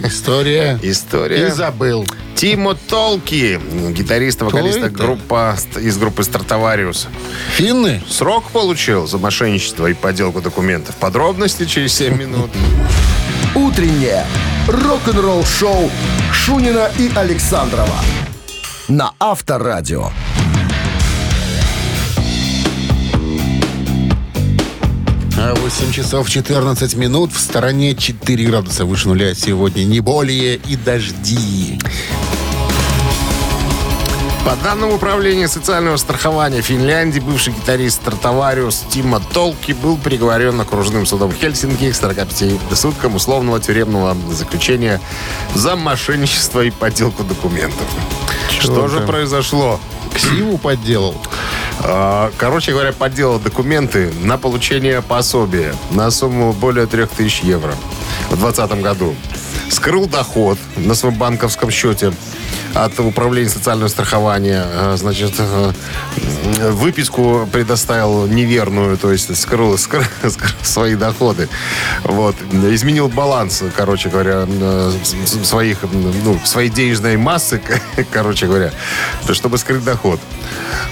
История. 0.02 0.80
История. 0.82 1.46
И 1.46 1.50
забыл. 1.50 2.04
Тимо 2.34 2.74
Толки, 2.74 3.60
гитарист 3.90 4.40
и 4.40 4.44
это? 4.86 4.96
группа, 4.96 5.56
из 5.80 5.98
группы 5.98 6.22
«Стартовариус». 6.22 7.08
Финны? 7.56 8.02
Срок 8.08 8.50
получил 8.50 9.06
за 9.06 9.18
мошенничество 9.18 9.86
и 9.86 9.94
подделку 9.94 10.40
документов. 10.40 10.96
Подробности 10.96 11.64
через 11.64 11.94
7 11.94 12.16
минут. 12.16 12.50
Утреннее 13.54 14.26
рок-н-ролл-шоу 14.68 15.90
Шунина 16.32 16.90
и 16.98 17.10
Александрова 17.14 17.96
на 18.90 19.12
Авторадио. 19.20 20.10
А 25.38 25.54
8 25.54 25.92
часов 25.92 26.28
14 26.28 26.96
минут. 26.96 27.32
В 27.32 27.38
стороне 27.38 27.94
4 27.94 28.46
градуса 28.46 28.84
выше 28.84 29.08
нуля 29.08 29.34
сегодня. 29.34 29.84
Не 29.84 30.00
более 30.00 30.56
и 30.56 30.76
дожди. 30.76 31.78
По 34.44 34.56
данным 34.56 34.90
Управления 34.90 35.48
социального 35.48 35.96
страхования 35.98 36.62
Финляндии, 36.62 37.20
бывший 37.20 37.52
гитарист 37.52 38.00
Стартовариус 38.00 38.84
Тима 38.90 39.20
Толки 39.20 39.72
был 39.72 39.98
приговорен 39.98 40.58
окружным 40.60 41.04
судом 41.04 41.30
Хельсинки 41.32 41.90
к 41.90 41.94
45 41.94 42.58
суткам 42.74 43.16
условного 43.16 43.60
тюремного 43.60 44.16
заключения 44.30 45.00
за 45.54 45.76
мошенничество 45.76 46.64
и 46.64 46.70
подделку 46.70 47.22
документов. 47.22 47.86
Что 48.48 48.88
же 48.88 49.00
произошло? 49.00 49.78
Ксиву 50.14 50.56
подделал. 50.58 51.14
А, 51.82 52.32
Короче 52.38 52.72
говоря, 52.72 52.92
подделал 52.92 53.38
документы 53.38 54.12
на 54.22 54.38
получение 54.38 55.02
пособия 55.02 55.74
на 55.90 56.10
сумму 56.10 56.52
более 56.52 56.86
3000 56.86 57.44
евро 57.44 57.74
в 58.30 58.40
2020 58.40 58.82
году. 58.82 59.14
Скрыл 59.70 60.06
доход 60.06 60.58
на 60.76 60.94
своем 60.94 61.14
банковском 61.14 61.70
счете 61.70 62.12
от 62.74 62.98
Управления 63.00 63.48
социального 63.48 63.88
страхования. 63.88 64.62
А, 64.66 64.96
Значит, 64.96 65.32
э, 65.38 65.72
выписку 66.70 67.48
предоставил 67.50 68.26
неверную, 68.26 68.96
то 68.98 69.10
есть 69.12 69.34
скрыл, 69.36 69.74
скрыл- 69.78 70.04
скрыл 70.28 70.50
свои 70.62 70.96
доходы. 70.96 71.48
Вот. 72.04 72.36
Изменил 72.52 73.08
баланс, 73.08 73.62
короче 73.76 74.08
говоря, 74.08 74.44
э, 74.48 74.92
своих, 75.44 75.78
ну, 75.92 76.38
своей 76.44 76.68
денежной 76.68 77.16
массы, 77.16 77.62
короче 78.12 78.46
говоря, 78.46 78.72
чтобы 79.32 79.56
скрыть 79.58 79.84
доход. 79.84 80.20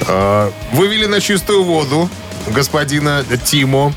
Э, 0.07 0.51
Вывели 0.73 1.07
на 1.07 1.21
чистую 1.21 1.65
воду 1.65 2.09
господина 2.47 3.25
Тимо 3.45 3.93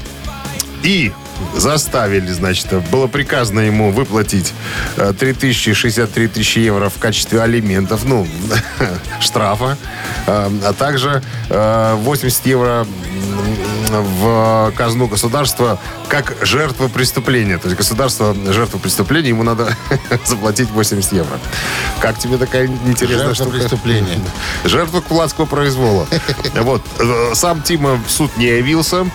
и 0.84 1.12
заставили, 1.55 2.31
значит, 2.31 2.67
было 2.89 3.07
приказано 3.07 3.60
ему 3.62 3.91
выплатить 3.91 4.53
э, 4.98 5.13
3063 5.17 6.27
тысячи 6.27 6.60
евро 6.60 6.89
в 6.89 6.98
качестве 6.98 7.41
алиментов, 7.41 8.03
ну, 8.05 8.27
штрафа, 9.19 9.77
э, 10.27 10.50
а 10.65 10.74
также 10.74 11.21
э, 11.50 11.95
80 11.95 12.45
евро 12.48 12.86
в 13.91 14.71
казну 14.77 15.07
государства 15.07 15.77
как 16.07 16.36
жертва 16.41 16.88
преступления. 16.88 17.57
То 17.57 17.67
есть 17.67 17.77
государство 17.77 18.33
жертва 18.51 18.77
преступления, 18.77 19.29
ему 19.29 19.43
надо 19.43 19.75
заплатить 20.25 20.69
80 20.69 21.12
евро. 21.13 21.39
Как 22.00 22.17
тебе 22.17 22.38
такая 22.38 22.67
интересная 22.67 23.33
Жертва 23.33 23.36
штука? 23.36 23.57
преступления. 23.57 24.19
Жертва 24.63 25.01
кулацкого 25.01 25.45
произвола. 25.45 26.07
Вот. 26.55 26.81
Э, 27.00 27.31
Сам 27.36 27.62
Тима 27.62 28.00
в 28.05 28.10
суд 28.10 28.36
не 28.38 28.45
явился. 28.45 29.05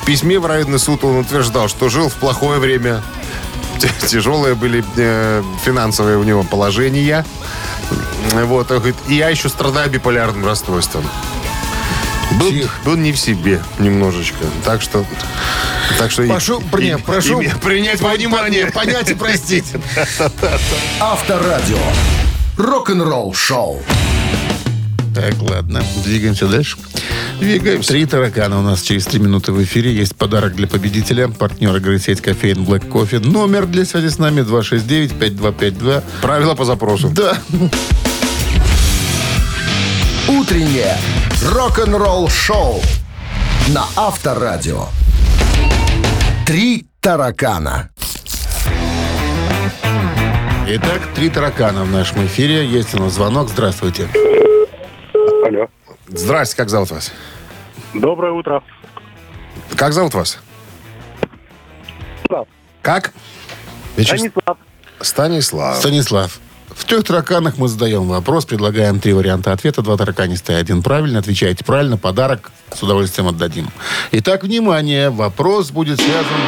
В 0.00 0.04
письме 0.06 0.38
в 0.38 0.46
районный 0.46 0.78
суд 0.78 1.04
он 1.04 1.18
утверждал, 1.18 1.68
что 1.68 1.88
жил 1.88 2.08
в 2.08 2.14
плохое 2.14 2.58
время. 2.60 3.02
Тяжелые 4.08 4.54
были 4.54 4.82
э, 4.96 5.42
финансовые 5.64 6.16
у 6.18 6.24
него 6.24 6.42
положения. 6.44 7.24
Вот. 8.32 8.70
Он 8.70 8.78
говорит, 8.78 8.96
и 9.08 9.14
я 9.14 9.28
еще 9.28 9.48
страдаю 9.48 9.90
биполярным 9.90 10.44
расстройством. 10.46 11.04
Был, 12.32 12.52
был 12.84 12.96
не 12.96 13.12
в 13.12 13.18
себе 13.18 13.60
немножечко. 13.78 14.44
Так 14.64 14.82
что... 14.82 15.04
Так 15.98 16.10
что 16.10 16.22
и- 16.22 16.28
Прошу, 16.28 16.60
и- 16.78 16.82
не, 16.84 16.98
прошу 16.98 17.40
и- 17.40 17.48
принять 17.48 18.00
во 18.00 18.10
внимание. 18.10 18.66
понять 18.66 19.10
и 19.10 19.14
простить. 19.14 19.66
Авторадио. 21.00 21.78
Рок-н-ролл 22.56 23.32
шоу. 23.34 23.82
Так, 25.14 25.34
ладно. 25.40 25.82
Двигаемся 26.04 26.46
дальше. 26.46 26.76
Двигаемся. 27.40 27.92
Три 27.92 28.04
таракана 28.04 28.58
у 28.58 28.62
нас 28.62 28.82
через 28.82 29.06
три 29.06 29.20
минуты 29.20 29.52
в 29.52 29.62
эфире. 29.62 29.92
Есть 29.92 30.16
подарок 30.16 30.56
для 30.56 30.66
победителя. 30.66 31.28
Партнер 31.28 31.76
игры 31.76 31.98
сеть 31.98 32.20
кофеин 32.20 32.64
Black 32.64 32.88
Coffee. 32.88 33.24
Номер 33.24 33.66
для 33.66 33.84
связи 33.84 34.08
с 34.08 34.18
нами 34.18 34.40
269-5252. 34.40 36.02
Правила 36.20 36.54
по 36.54 36.64
запросу. 36.64 37.10
Да. 37.10 37.38
Утреннее 40.28 40.96
рок-н-ролл 41.44 42.28
шоу 42.28 42.82
на 43.68 43.84
Авторадио. 43.96 44.86
Три 46.44 46.86
таракана. 47.00 47.90
Итак, 50.66 51.00
три 51.14 51.30
таракана 51.30 51.84
в 51.84 51.90
нашем 51.90 52.26
эфире. 52.26 52.66
Есть 52.66 52.94
у 52.94 52.98
нас 52.98 53.14
звонок. 53.14 53.48
Здравствуйте. 53.48 54.08
Алло. 55.46 55.68
Здрасте, 56.08 56.56
как 56.56 56.68
зовут 56.70 56.90
вас? 56.90 57.12
Доброе 57.94 58.32
утро. 58.32 58.62
Как 59.76 59.92
зовут 59.92 60.14
вас? 60.14 60.38
Станислав. 62.24 62.48
Как? 62.82 63.12
Вячес- 63.96 64.16
Станислав. 64.18 64.56
Станислав. 65.00 65.76
Станислав. 65.76 66.38
В 66.68 66.84
трех 66.84 67.04
тараканах 67.04 67.58
мы 67.58 67.66
задаем 67.68 68.04
вопрос, 68.06 68.44
предлагаем 68.46 69.00
три 69.00 69.12
варианта 69.12 69.52
ответа. 69.52 69.82
Два 69.82 69.96
тараканистые, 69.96 70.58
один 70.58 70.82
правильно. 70.82 71.18
Отвечаете 71.18 71.64
правильно, 71.64 71.96
подарок 71.96 72.52
с 72.72 72.82
удовольствием 72.82 73.28
отдадим. 73.28 73.68
Итак, 74.12 74.44
внимание, 74.44 75.10
вопрос 75.10 75.70
будет 75.70 76.00
связан 76.00 76.40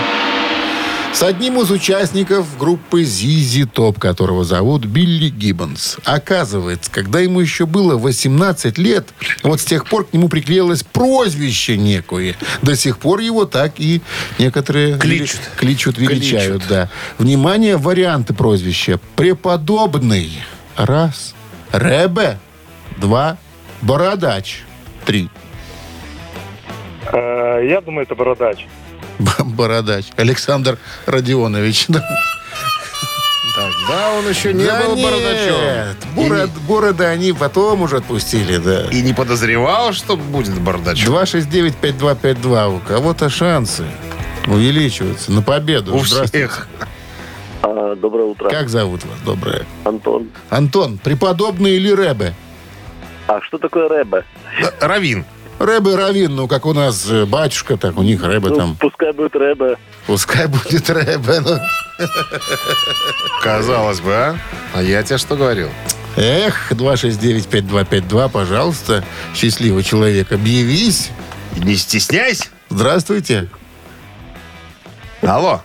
с 1.13 1.23
одним 1.23 1.61
из 1.61 1.71
участников 1.71 2.57
группы 2.57 3.03
ZZ 3.03 3.71
Top, 3.71 3.99
которого 3.99 4.45
зовут 4.45 4.87
Билли 4.87 5.29
Гиббонс. 5.29 5.99
Оказывается, 6.05 6.91
когда 6.91 7.21
ему 7.21 7.41
еще 7.41 7.67
было 7.67 7.97
18 7.99 8.79
лет, 8.79 9.09
вот 9.43 9.61
с 9.61 9.65
тех 9.65 9.87
пор 9.87 10.07
к 10.07 10.13
нему 10.13 10.29
приклеилось 10.29 10.83
прозвище 10.83 11.77
некое. 11.77 12.37
До 12.63 12.75
сих 12.77 12.99
пор 12.99 13.21
его 13.21 13.45
так 13.45 13.73
и 13.79 14.01
некоторые 14.39 14.99
Кличут. 14.99 15.41
кличут 15.57 15.99
величают. 15.99 16.63
Да. 16.69 16.89
Внимание, 17.19 17.77
варианты 17.77 18.33
прозвища. 18.33 18.99
Преподобный. 19.17 20.31
Раз. 20.77 21.35
Ребе. 21.73 22.39
Два. 22.97 23.37
Бородач. 23.83 24.63
Три. 25.05 25.29
Э, 27.13 27.67
Я 27.69 27.81
думаю, 27.81 28.05
это 28.07 28.15
бородач. 28.15 28.67
Бородач. 29.45 30.07
Александр 30.17 30.79
Родионович. 31.07 31.87
Да. 33.57 33.69
Да, 33.89 34.13
он 34.13 34.29
еще 34.29 34.53
не 34.55 34.65
Да 34.65 34.81
был 34.85 34.95
нет, 34.95 35.05
бардачом. 35.11 35.97
Бород- 36.15 36.61
бороды 36.69 37.05
они 37.05 37.33
потом 37.33 37.83
уже 37.83 37.97
отпустили, 37.97 38.59
да. 38.59 38.83
И 38.91 39.03
не 39.03 39.13
подозревал, 39.13 39.93
что 39.93 40.17
будет 40.17 40.59
бардачом. 40.61 41.13
269-5252. 41.15 42.77
У 42.77 42.79
кого-то 42.79 43.29
шансы 43.29 43.85
увеличиваются 44.47 45.33
на 45.33 45.43
победу. 45.43 45.95
У 45.97 45.99
всех. 45.99 46.69
А, 47.63 47.97
Доброе 47.97 48.27
утро. 48.27 48.49
Как 48.49 48.69
зовут 48.69 49.05
вас, 49.05 49.19
доброе? 49.25 49.67
Антон. 49.85 50.29
Антон, 50.49 50.99
преподобный 50.99 51.73
или 51.73 51.91
Ребе? 51.91 52.35
А 53.27 53.41
что 53.43 53.59
такое 53.59 53.89
рэбе? 53.89 54.25
Равин. 54.81 55.25
Ребе 55.61 55.95
Равин, 55.95 56.35
ну, 56.37 56.49
как 56.49 56.65
у 56.65 56.73
нас 56.73 57.07
э, 57.11 57.27
батюшка, 57.27 57.77
так 57.77 57.99
у 57.99 58.03
них 58.03 58.23
Ребе 58.25 58.49
там. 58.55 58.77
пускай 58.81 59.13
будет 59.13 59.37
рэбе. 59.37 59.77
Пускай 60.07 60.47
будет 60.47 60.89
Ребе. 60.89 61.41
ну. 61.41 61.59
Казалось 63.43 64.01
бы, 64.01 64.15
а? 64.15 64.37
А 64.73 64.83
я 64.83 65.03
тебе 65.03 65.19
что 65.19 65.37
говорил? 65.37 65.69
Эх, 66.17 66.73
269-5252, 66.73 68.31
пожалуйста, 68.31 69.05
счастливый 69.35 69.83
человек, 69.83 70.33
объявись. 70.33 71.11
Не 71.57 71.77
стесняйся. 71.77 72.47
Здравствуйте. 72.71 73.49
Алло. 75.23 75.61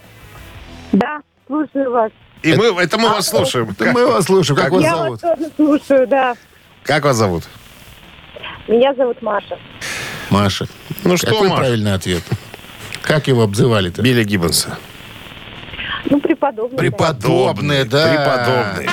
Да, 0.91 1.21
слушаю 1.47 1.91
вас. 1.91 2.11
И 2.43 2.53
мы, 2.53 2.65
это 2.81 2.97
мы 2.97 3.09
вас 3.09 3.27
слушаем. 3.29 3.73
Как, 3.75 3.93
Мы 3.93 4.05
вас 4.05 4.25
слушаем. 4.25 4.55
Как 4.57 4.65
как 4.65 4.73
вас 4.73 4.83
Я 4.83 4.95
зовут? 4.97 5.21
вас 5.23 5.37
тоже 5.37 5.51
слушаю, 5.55 6.07
да. 6.07 6.35
как 6.83 7.03
вас 7.05 7.15
зовут? 7.15 7.43
Меня 8.67 8.93
зовут 8.95 9.21
Маша. 9.21 9.57
Маша. 10.29 10.65
Ну 11.03 11.17
что, 11.17 11.27
Какой 11.27 11.49
Маш? 11.49 11.59
правильный 11.59 11.93
ответ? 11.93 12.23
Как 13.01 13.27
его 13.27 13.43
обзывали-то? 13.43 14.01
Билли 14.01 14.23
Гиббонса. 14.23 14.77
Ну, 16.09 16.19
преподобный. 16.19 16.77
Преподобный, 16.77 17.83
да. 17.83 18.07
Преподобный. 18.09 18.89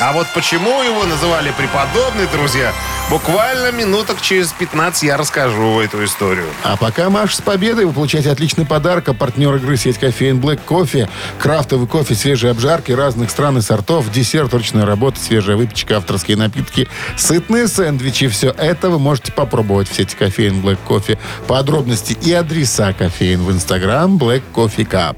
А 0.00 0.12
вот 0.12 0.26
почему 0.34 0.82
его 0.82 1.04
называли 1.04 1.52
преподобный, 1.56 2.26
друзья, 2.32 2.72
буквально 3.10 3.72
минуток 3.72 4.20
через 4.20 4.52
15 4.52 5.02
я 5.02 5.16
расскажу 5.16 5.80
эту 5.80 6.04
историю. 6.04 6.46
А 6.62 6.76
пока, 6.76 7.10
Маш, 7.10 7.36
с 7.36 7.40
победой 7.40 7.84
вы 7.84 7.92
получаете 7.92 8.30
отличный 8.30 8.66
подарок. 8.66 9.08
А 9.08 9.14
партнер 9.14 9.54
игры 9.56 9.76
сеть 9.76 9.98
кофеин 9.98 10.38
Black 10.40 10.60
Кофе. 10.64 11.08
Крафтовый 11.38 11.86
кофе, 11.86 12.14
свежие 12.14 12.50
обжарки 12.50 12.92
разных 12.92 13.30
стран 13.30 13.58
и 13.58 13.60
сортов, 13.60 14.10
десерт, 14.10 14.52
ручная 14.52 14.86
работа, 14.86 15.20
свежая 15.20 15.56
выпечка, 15.56 15.96
авторские 15.96 16.36
напитки, 16.36 16.88
сытные 17.16 17.68
сэндвичи. 17.68 18.28
Все 18.28 18.50
это 18.50 18.90
вы 18.90 18.98
можете 18.98 19.32
попробовать 19.32 19.88
в 19.88 19.94
сети 19.94 20.16
кофеин 20.16 20.60
Black 20.60 20.78
Кофе. 20.86 21.18
Подробности 21.46 22.16
и 22.22 22.32
адреса 22.32 22.92
кофеин 22.92 23.42
в 23.44 23.52
инстаграм 23.52 24.16
Black 24.16 24.42
Coffee 24.54 24.88
Cup. 24.88 25.16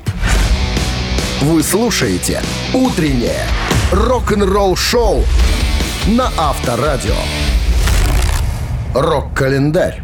Вы 1.41 1.63
слушаете 1.63 2.43
«Утреннее 2.73 3.47
рок-н-ролл-шоу» 3.93 5.25
на 6.07 6.31
Авторадио. 6.39 7.15
Рок-календарь. 8.95 10.03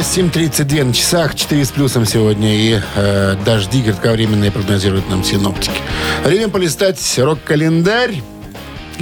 8.32 0.00 0.84
на 0.84 0.94
часах, 0.94 1.34
4 1.34 1.62
с 1.62 1.70
плюсом 1.72 2.06
сегодня. 2.06 2.56
И 2.56 2.80
э, 2.96 3.36
дожди 3.44 3.82
кратковременные 3.82 4.50
прогнозируют 4.50 5.10
нам 5.10 5.22
синоптики. 5.22 5.76
Время 6.24 6.48
полистать 6.48 7.18
рок-календарь. 7.18 8.22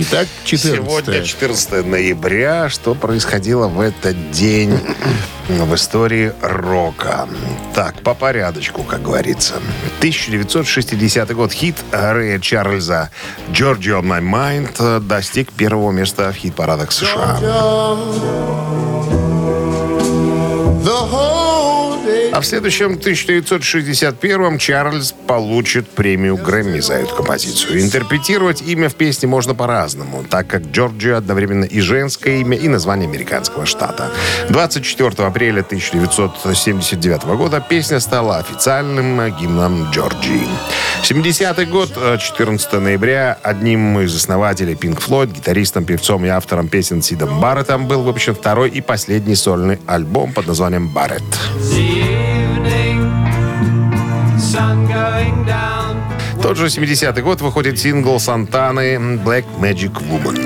Итак, 0.01 0.29
14 0.45 0.77
Сегодня 0.77 1.25
14 1.25 1.85
ноября. 1.85 2.69
Что 2.69 2.95
происходило 2.95 3.67
в 3.67 3.81
этот 3.81 4.31
день 4.31 4.79
в 5.49 5.75
истории 5.75 6.33
рока? 6.41 7.29
Так, 7.75 8.01
по 8.03 8.15
порядочку, 8.15 8.85
как 8.85 9.03
говорится. 9.03 9.55
1960 9.99 11.35
год. 11.35 11.53
Хит 11.53 11.75
Рэя 11.91 12.39
Чарльза 12.39 13.11
«Georgia 13.49 14.01
on 14.01 14.05
my 14.05 14.23
mind» 14.23 15.01
достиг 15.01 15.51
первого 15.53 15.91
места 15.91 16.31
в 16.31 16.37
хит-парадах 16.37 16.93
США. 16.93 17.41
А 22.33 22.41
в 22.41 22.47
следующем 22.47 22.95
1961-м 22.95 24.59
Чарльз 24.59 25.15
получит 25.27 25.89
премию 25.89 26.37
Грэмми 26.37 26.81
за 26.81 26.95
эту 26.95 27.15
композицию. 27.15 27.81
Интерпретировать 27.81 28.63
имя 28.63 28.89
в 28.89 28.95
песне 28.95 29.29
можно 29.29 29.55
по-разному, 29.55 30.25
так 30.29 30.47
как 30.47 30.63
Джорджия 30.63 31.17
одновременно 31.17 31.65
и 31.65 31.81
женское 31.81 32.41
имя, 32.41 32.57
и 32.57 32.69
название 32.69 33.09
американского 33.09 33.67
штата. 33.67 34.11
24 34.49 35.27
апреля 35.27 35.61
1979 35.61 37.25
года 37.37 37.65
песня 37.67 38.01
стала 38.01 38.39
официальным 38.39 39.19
гимном 39.37 39.91
Джорджии. 39.91 40.49
70-й 41.03 41.67
год, 41.67 41.93
э, 41.97 42.19
14 42.19 42.81
ноября, 42.81 43.39
одним 43.43 44.01
из 44.01 44.15
основателей 44.15 44.75
Pink 44.75 45.01
Floyd, 45.01 45.33
гитаристом, 45.33 45.85
певцом 45.85 46.25
и 46.25 46.29
автором 46.29 46.69
песен 46.69 47.03
Сидом 47.03 47.41
Барреттом 47.41 47.87
был 47.87 48.03
выпущен 48.03 48.35
второй 48.35 48.71
и 48.71 48.81
последний 48.81 49.35
сольный 49.35 49.79
альбом 49.87 50.33
под 50.33 50.47
названием 50.47 50.89
«Барретт». 50.89 51.25
Тот 56.49 56.57
же 56.57 56.69
70-й 56.69 57.21
год 57.21 57.43
выходит 57.43 57.79
сингл 57.79 58.19
Сантаны 58.19 58.95
«Black 59.23 59.45
Magic 59.61 59.93
Woman». 60.09 60.41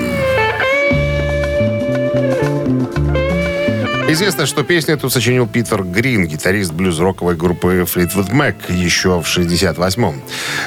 Известно, 4.09 4.45
что 4.45 4.63
песню 4.63 4.95
эту 4.95 5.09
сочинил 5.09 5.47
Питер 5.47 5.81
Грин, 5.81 6.27
гитарист 6.27 6.73
блюз-роковой 6.73 7.37
группы 7.37 7.87
Fleetwood 7.87 8.31
Mac 8.31 8.69
еще 8.69 9.21
в 9.21 9.25
68-м. 9.25 10.21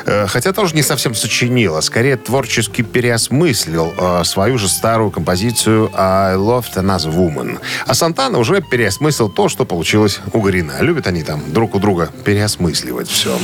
Э, 0.07 0.27
Хотя 0.27 0.55
тоже 0.55 0.75
не 0.75 0.83
совсем 0.83 1.15
сочинил, 1.15 1.77
а 1.77 1.83
скорее 1.83 2.17
творчески 2.17 2.81
переосмыслил 2.81 3.93
э, 3.95 4.25
свою 4.25 4.57
же 4.57 4.71
старую 4.71 5.11
композицию 5.11 5.91
I 5.93 6.37
Loved 6.37 6.77
Another 6.77 7.15
Woman. 7.15 7.59
А 7.87 7.93
Сантана 7.93 8.39
уже 8.39 8.63
переосмыслил 8.63 9.29
то, 9.29 9.51
что 9.51 9.67
получилось 9.67 10.19
у 10.33 10.41
Грина. 10.41 10.79
Любят 10.81 11.07
они 11.07 11.23
там 11.23 11.43
друг 11.53 11.75
у 11.75 11.79
друга 11.79 12.09
переосмысливать 12.25 13.09
все. 13.09 13.39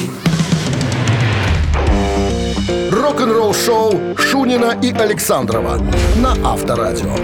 Рок-н-ролл-шоу 3.12 4.16
Шунина 4.16 4.75
и 4.81 4.90
Александрова 4.90 5.79
на 6.16 6.33
Авторадио. 6.51 7.14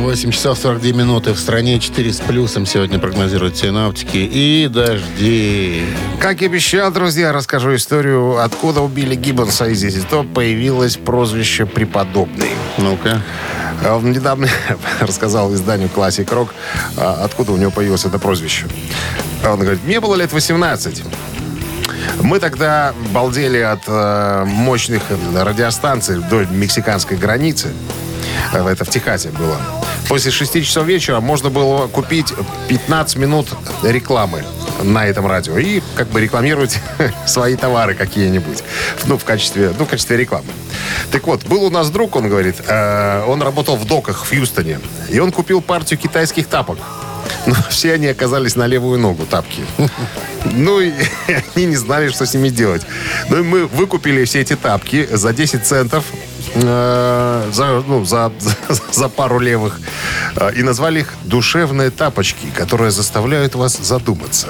8 0.00 0.30
часов 0.30 0.58
42 0.58 0.92
минуты. 0.92 1.32
В 1.32 1.38
стране 1.38 1.80
4 1.80 2.12
с 2.12 2.20
плюсом 2.20 2.66
сегодня 2.66 2.98
прогнозируют 2.98 3.56
синаптики. 3.56 4.18
И 4.18 4.68
дожди. 4.68 5.82
Как 6.20 6.42
и 6.42 6.44
обещал, 6.44 6.92
друзья, 6.92 7.32
расскажу 7.32 7.74
историю, 7.74 8.36
откуда 8.44 8.82
у 8.82 8.88
Билли 8.88 9.14
Гиббонса 9.14 9.68
из 9.68 9.78
здесь 9.78 10.04
то 10.10 10.24
появилось 10.24 10.98
прозвище 10.98 11.64
«Преподобный». 11.64 12.50
Ну-ка. 12.76 13.22
А 13.84 13.96
Он 13.96 14.12
недавно 14.12 14.48
рассказал 15.00 15.52
изданию 15.54 15.88
Classic 15.94 16.24
Rock, 16.26 16.48
а, 16.96 17.24
откуда 17.24 17.52
у 17.52 17.56
него 17.56 17.70
появилось 17.70 18.04
это 18.04 18.18
прозвище. 18.18 18.66
А 19.44 19.52
Он 19.52 19.60
говорит, 19.60 19.82
мне 19.84 20.00
было 20.00 20.14
лет 20.14 20.32
18. 20.32 21.02
Мы 22.20 22.38
тогда 22.38 22.94
балдели 23.10 23.58
от 23.58 23.80
э, 23.86 24.44
мощных 24.44 25.02
радиостанций 25.34 26.18
вдоль 26.18 26.46
мексиканской 26.50 27.16
границы. 27.16 27.72
Э, 28.52 28.66
Это 28.68 28.84
в 28.84 28.88
Техасе 28.90 29.30
было. 29.30 29.56
После 30.08 30.30
6 30.30 30.64
часов 30.64 30.86
вечера 30.86 31.20
можно 31.20 31.50
было 31.50 31.86
купить 31.88 32.32
15 32.68 33.16
минут 33.16 33.48
рекламы 33.82 34.44
на 34.82 35.06
этом 35.06 35.26
радио 35.26 35.58
и 35.58 35.82
как 35.94 36.08
бы 36.08 36.20
рекламировать 36.20 36.78
свои 37.26 37.56
товары 37.56 37.94
какие-нибудь. 37.94 38.62
Ну, 39.06 39.18
в 39.18 39.24
качестве, 39.24 39.72
ну, 39.78 39.84
в 39.84 39.88
качестве 39.88 40.16
рекламы. 40.16 40.46
Так 41.10 41.26
вот, 41.26 41.44
был 41.44 41.64
у 41.64 41.70
нас 41.70 41.90
друг, 41.90 42.16
он 42.16 42.28
говорит, 42.28 42.56
э, 42.66 43.24
он 43.26 43.42
работал 43.42 43.76
в 43.76 43.84
доках 43.86 44.24
в 44.24 44.28
Хьюстоне, 44.28 44.80
и 45.08 45.18
он 45.18 45.32
купил 45.32 45.60
партию 45.60 45.98
китайских 45.98 46.46
тапок. 46.46 46.78
Но 47.46 47.54
все 47.70 47.94
они 47.94 48.06
оказались 48.06 48.56
на 48.56 48.66
левую 48.66 48.98
ногу, 48.98 49.26
тапки. 49.26 49.62
Ну, 50.44 50.80
и 50.80 50.92
они 51.54 51.66
не 51.66 51.76
знали, 51.76 52.08
что 52.08 52.26
с 52.26 52.34
ними 52.34 52.48
делать. 52.48 52.82
Ну, 53.28 53.38
и 53.38 53.42
мы 53.42 53.66
выкупили 53.66 54.24
все 54.24 54.40
эти 54.40 54.56
тапки 54.56 55.08
за 55.08 55.32
10 55.32 55.64
центов 55.64 56.04
э, 56.54 57.50
за, 57.52 57.82
ну, 57.86 58.04
за, 58.04 58.32
за 58.92 59.08
пару 59.08 59.38
левых 59.38 59.80
э, 60.36 60.54
и 60.54 60.62
назвали 60.62 61.00
их 61.00 61.14
«душевные 61.24 61.90
тапочки», 61.90 62.46
которые 62.54 62.90
заставляют 62.90 63.54
вас 63.54 63.78
задуматься. 63.78 64.48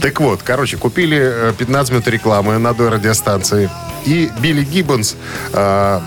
Так 0.00 0.20
вот, 0.20 0.42
короче, 0.42 0.76
купили 0.76 1.18
э, 1.18 1.52
15 1.56 1.92
минут 1.92 2.08
рекламы 2.08 2.58
на 2.58 2.70
одной 2.70 2.88
радиостанции, 2.88 3.70
и 4.04 4.30
Билли 4.40 4.64
Гиббонс 4.64 5.16
э, 5.52 6.00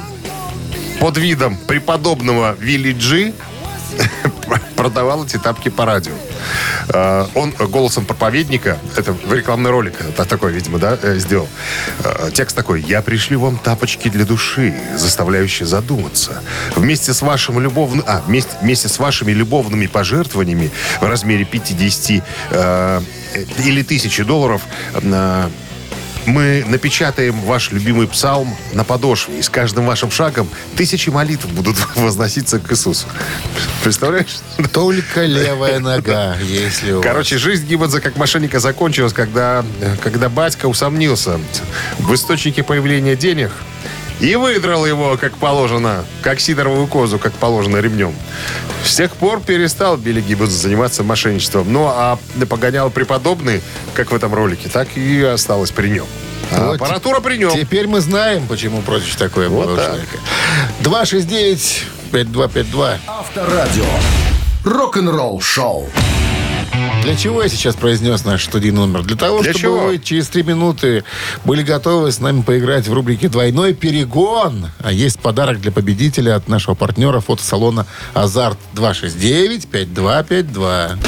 под 0.99 1.17
видом 1.17 1.57
преподобного 1.67 2.55
Вилли 2.59 2.93
Джи 2.93 3.33
продавал 4.75 5.25
эти 5.25 5.37
тапки 5.37 5.69
по 5.69 5.85
радио. 5.85 6.13
Э, 6.89 7.25
Он 7.35 7.51
голосом 7.51 8.05
проповедника, 8.05 8.77
это 8.95 9.13
в 9.13 9.33
рекламный 9.33 9.71
ролик 9.71 9.95
это 10.01 10.25
такой, 10.25 10.51
видимо, 10.51 10.79
да, 10.79 10.97
э, 11.01 11.17
сделал. 11.17 11.47
Э, 12.03 12.29
Текст 12.33 12.55
такой. 12.55 12.81
«Я 12.81 13.01
пришлю 13.01 13.39
вам 13.39 13.57
тапочки 13.57 14.09
для 14.09 14.25
души, 14.25 14.73
заставляющие 14.95 15.67
задуматься. 15.67 16.41
Вместе 16.75 17.13
с 17.13 17.21
вашим 17.21 17.59
любовным... 17.59 18.03
А, 18.07 18.21
вместе, 18.25 18.51
вместе 18.61 18.87
с 18.89 18.99
вашими 18.99 19.31
любовными 19.31 19.87
пожертвованиями 19.87 20.71
в 21.01 21.05
размере 21.05 21.45
50 21.45 22.23
э, 22.51 23.01
или 23.57 23.81
1000 23.81 24.25
долларов 24.25 24.61
э, 24.93 25.49
мы 26.29 26.63
напечатаем 26.67 27.39
ваш 27.41 27.71
любимый 27.71 28.07
псалм 28.07 28.55
на 28.73 28.83
подошве, 28.83 29.39
и 29.39 29.41
с 29.41 29.49
каждым 29.49 29.85
вашим 29.85 30.11
шагом 30.11 30.47
тысячи 30.75 31.09
молитв 31.09 31.45
будут 31.47 31.75
возноситься 31.95 32.59
к 32.59 32.71
Иисусу. 32.71 33.07
Представляешь? 33.83 34.39
Только 34.71 35.25
левая 35.25 35.79
нога, 35.79 36.37
если 36.41 36.93
у. 36.93 37.01
Короче, 37.01 37.37
жизнь 37.37 37.65
Гиббонса 37.65 37.99
как 37.99 38.15
мошенника 38.17 38.59
закончилась, 38.59 39.13
когда, 39.13 39.65
когда 40.01 40.29
батька 40.29 40.67
усомнился 40.67 41.39
в 41.97 42.13
источнике 42.13 42.63
появления 42.63 43.15
денег 43.15 43.51
и 44.19 44.35
выдрал 44.35 44.85
его, 44.85 45.17
как 45.17 45.35
положено, 45.37 46.05
как 46.21 46.39
сидоровую 46.39 46.87
козу, 46.87 47.19
как 47.19 47.33
положено, 47.33 47.77
ремнем. 47.77 48.13
С 48.83 48.95
тех 48.95 49.11
пор 49.11 49.41
перестал 49.41 49.97
Билли 49.97 50.21
Гиббонс 50.21 50.51
заниматься 50.51 51.03
мошенничеством. 51.03 51.71
Ну, 51.71 51.85
а 51.87 52.17
погонял 52.49 52.89
преподобный, 52.89 53.61
как 53.93 54.11
в 54.11 54.15
этом 54.15 54.33
ролике, 54.33 54.69
так 54.69 54.87
и 54.95 55.21
осталось 55.23 55.71
при 55.71 55.89
нем. 55.89 56.05
А 56.51 56.67
Вот 56.67 56.75
аппаратура 56.81 57.19
при 57.19 57.37
нем. 57.37 57.51
Теперь 57.51 57.87
мы 57.87 58.01
знаем, 58.01 58.47
почему 58.47 58.81
прозвище 58.81 59.17
такое 59.17 59.49
Вот 59.49 59.67
было 59.67 59.77
так. 59.77 59.85
человека. 59.87 60.17
269 60.81 61.85
5252. 62.11 62.97
Авторадио. 63.07 63.85
Рок-н-ролл-шоу. 64.65 65.89
Для 67.09 67.17
чего 67.17 67.41
я 67.41 67.49
сейчас 67.49 67.75
произнес 67.75 68.23
наш 68.23 68.45
студийный 68.45 68.81
номер? 68.81 69.01
Для 69.01 69.17
того, 69.17 69.41
Для 69.41 69.51
чтобы 69.51 69.61
чего? 69.61 69.79
вы 69.87 69.97
через 69.97 70.27
три 70.27 70.43
минуты 70.43 71.03
были 71.43 71.63
готовы 71.63 72.11
с 72.11 72.19
нами 72.19 72.43
поиграть 72.43 72.87
в 72.87 72.93
рубрике 72.93 73.29
«Двойной 73.29 73.73
перегон». 73.73 74.67
А 74.77 74.91
есть 74.91 75.19
подарок 75.19 75.59
для 75.59 75.71
победителя 75.71 76.35
от 76.35 76.47
нашего 76.47 76.75
партнера 76.75 77.19
фотосалона 77.19 77.87
«Азарт» 78.13 78.59
269-5252. 78.75 80.99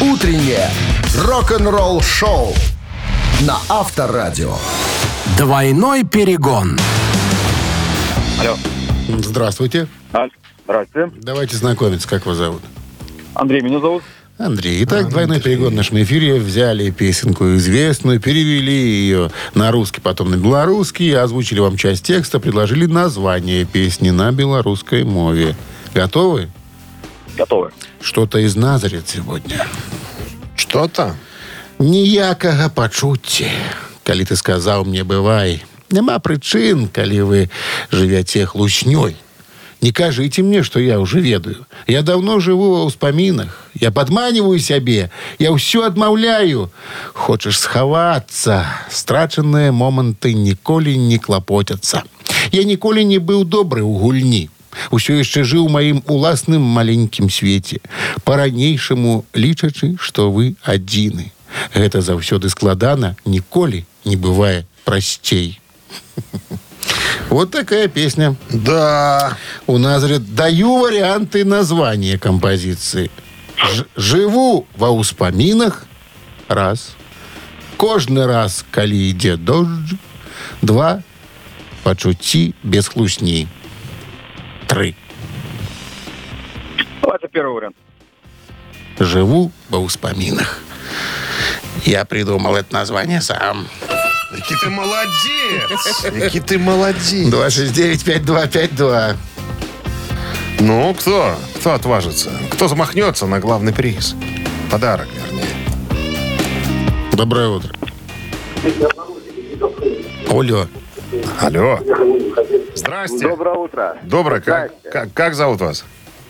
Утреннее 0.00 0.70
рок-н-ролл-шоу 1.18 2.54
на 3.40 3.58
Авторадио. 3.68 4.54
Двойной 5.36 6.04
перегон. 6.04 6.78
Здравствуйте. 9.08 9.88
А, 10.12 10.28
Здравствуйте. 10.62 11.10
Давайте 11.16 11.56
знакомиться. 11.56 12.06
Как 12.06 12.26
вас 12.26 12.36
зовут? 12.36 12.62
Андрей 13.33 13.61
меня 13.61 13.79
зовут. 13.79 14.03
Андрей. 14.37 14.83
Итак, 14.83 15.09
двойной 15.09 15.39
перегон 15.39 15.73
в 15.73 15.75
нашем 15.75 16.01
эфире. 16.03 16.35
Взяли 16.35 16.91
песенку 16.91 17.55
известную, 17.55 18.19
перевели 18.19 18.73
ее 18.73 19.31
на 19.53 19.71
русский, 19.71 20.01
потом 20.01 20.31
на 20.31 20.35
белорусский, 20.35 21.17
озвучили 21.17 21.59
вам 21.59 21.77
часть 21.77 22.05
текста, 22.05 22.39
предложили 22.39 22.85
название 22.85 23.63
песни 23.65 24.09
на 24.09 24.31
белорусской 24.31 25.05
мове. 25.05 25.55
Готовы? 25.93 26.49
Готовы. 27.37 27.71
Что-то 28.01 28.39
из 28.39 28.55
Назарет 28.55 29.07
сегодня. 29.07 29.65
Что-то. 30.55 31.15
Ніякага 31.79 32.69
пачуцці. 32.69 33.51
Калі 34.05 34.23
ты 34.29 34.35
сказаў 34.37 34.85
мне 34.85 35.01
бывай, 35.01 35.65
няма 35.89 36.21
прычын, 36.21 36.85
калі 36.93 37.21
вы 37.25 37.39
жывяце 37.89 38.45
хлуснёй. 38.45 39.17
Не 39.81 39.91
кажите 39.91 40.41
мне, 40.41 40.63
что 40.63 40.79
я 40.79 40.99
уже 40.99 41.19
ведаю. 41.19 41.67
Я 41.87 42.01
давно 42.01 42.39
живу 42.39 42.71
ва 42.71 42.85
ўспамінах. 42.85 43.69
Я 43.75 43.91
падманіваю 43.91 44.59
сябе. 44.59 45.11
Я 45.37 45.51
ўсё 45.51 45.85
адмаўляю. 45.85 46.71
Хочаш 47.13 47.59
схавацца. 47.59 48.65
Страчаныя 48.89 49.71
моманты 49.71 50.33
ніколі 50.33 50.97
не 50.97 51.19
клапоцяцца. 51.19 52.03
Я 52.51 52.63
ніколі 52.63 53.05
не 53.05 53.19
быў 53.19 53.45
добры 53.45 53.83
ў 53.83 53.93
гульні. 53.99 54.49
Усё 54.91 55.15
яшчэ 55.19 55.43
жыў 55.43 55.67
у 55.67 55.69
маім 55.69 56.03
уласным 56.07 56.61
маленькім 56.61 57.29
свеце. 57.29 57.79
Па-ранейшаму 58.23 59.25
лічачы, 59.35 59.95
што 59.99 60.31
вы 60.31 60.55
адзіны. 60.63 61.31
Гэта 61.73 62.01
заўсёды 62.01 62.49
складана, 62.49 63.15
ніколі 63.25 63.85
не 64.03 64.15
бывае 64.15 64.65
прасцей. 64.83 65.59
Вот 67.29 67.51
такая 67.51 67.87
песня. 67.87 68.35
Да. 68.49 69.37
У 69.67 69.77
Назарет 69.77 70.35
даю 70.35 70.79
варианты 70.79 71.43
названия 71.45 72.17
композиции. 72.17 73.09
Ж- 73.57 73.85
живу 73.95 74.67
во 74.77 74.89
успоминах. 74.91 75.85
Раз. 76.47 76.95
Кожны 77.77 78.25
раз, 78.27 78.65
калі 78.71 79.09
ідзе 79.09 79.37
дождж. 79.37 79.93
Два. 80.61 81.03
Пачуцці 81.83 82.53
без 82.63 82.87
хлусні. 82.87 83.47
Три. 84.67 84.95
Давайте 87.01 87.27
первый 87.27 87.53
вариант. 87.53 87.75
Живу 88.99 89.51
во 89.69 89.79
успоминах. 89.79 90.61
Я 91.85 92.05
придумал 92.05 92.55
это 92.55 92.73
название 92.73 93.21
сам. 93.21 93.65
Який 94.34 94.56
ти 94.56 94.68
молодець! 94.68 96.04
Який 96.22 96.40
ти 96.40 96.58
молодець! 96.58 97.12
269-5252. 97.12 99.14
Ну, 100.60 100.94
кто? 100.98 101.34
Кто 101.56 101.70
отважится? 101.70 102.30
Кто 102.50 102.68
замахнется 102.68 103.26
на 103.26 103.40
главный 103.40 103.72
приз? 103.72 104.14
Подарок, 104.70 105.08
вернее. 105.16 105.46
Доброе 107.12 107.48
утро. 107.48 107.70
Алло. 110.28 110.66
Алло. 111.40 111.78
Здрасте. 112.74 113.28
Доброе 113.28 113.54
утро. 113.54 113.96
Доброе. 114.04 114.40
Как, 114.40 114.72
как, 114.92 115.12
как 115.12 115.34
зовут 115.34 115.60
вас? 115.60 115.84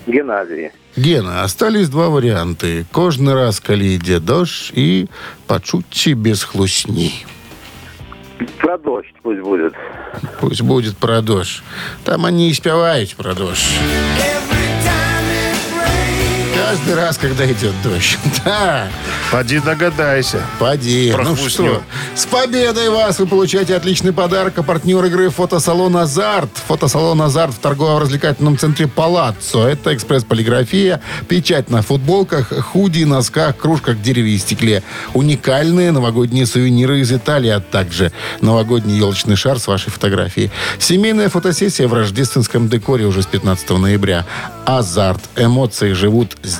Геннадий. 0.07 0.71
Гена, 0.97 1.45
остались 1.45 1.89
два 1.89 2.09
варианты. 2.09 2.85
Кожный 2.93 3.35
раз, 3.35 3.61
коли 3.61 3.95
йде 3.95 4.19
дождь, 4.21 4.73
и 4.75 5.07
почути 5.47 6.15
без 6.15 6.43
хлусни. 6.43 7.13
Про 8.59 8.79
дождь 8.79 9.15
пусть 9.23 9.41
будет. 9.41 9.75
Пусть 10.41 10.63
будет 10.63 10.97
про 10.97 11.21
дождь. 11.23 11.63
Там 12.05 12.25
они 12.25 12.51
и 12.51 12.55
спевают 12.55 13.15
про 13.17 13.35
дождь. 13.35 13.79
Каждый 16.71 16.95
раз, 16.95 17.19
когда 17.19 17.51
идет 17.51 17.75
дождь. 17.83 18.17
Да, 18.45 18.89
Поди 19.33 19.59
догадайся. 19.59 20.41
поди. 20.61 21.11
Про 21.13 21.25
ну 21.25 21.37
что, 21.37 21.83
с 22.15 22.27
победой 22.27 22.91
вас! 22.91 23.19
Вы 23.19 23.27
получаете 23.27 23.75
отличный 23.75 24.13
подарок. 24.13 24.57
А 24.59 24.63
партнер 24.63 25.05
игры 25.05 25.31
фотосалон 25.31 25.97
«Азарт». 25.97 26.51
Фотосалон 26.69 27.21
«Азарт» 27.23 27.55
в 27.55 27.59
торгово-развлекательном 27.59 28.57
центре 28.57 28.87
«Палаццо». 28.87 29.67
Это 29.67 29.95
экспресс-полиграфия, 29.95 31.01
печать 31.29 31.71
на 31.71 31.83
футболках, 31.83 32.53
худи, 32.67 33.03
носках, 33.03 33.57
кружках, 33.57 34.01
дереве 34.01 34.33
и 34.33 34.39
стекле. 34.39 34.85
Уникальные 35.13 35.91
новогодние 35.91 36.47
сувениры 36.47 37.01
из 37.01 37.13
Италии, 37.13 37.51
а 37.51 37.61
также 37.61 38.13
новогодний 38.41 38.97
елочный 38.97 39.37
шар 39.37 39.59
с 39.59 39.67
вашей 39.67 39.91
фотографией. 39.91 40.53
Семейная 40.79 41.29
фотосессия 41.29 41.89
в 41.89 41.95
рождественском 41.95 42.69
декоре 42.69 43.07
уже 43.07 43.23
с 43.23 43.27
15 43.27 43.71
ноября. 43.71 44.25
«Азарт». 44.65 45.21
Эмоции 45.37 45.93
живут 45.93 46.37
здесь. 46.43 46.60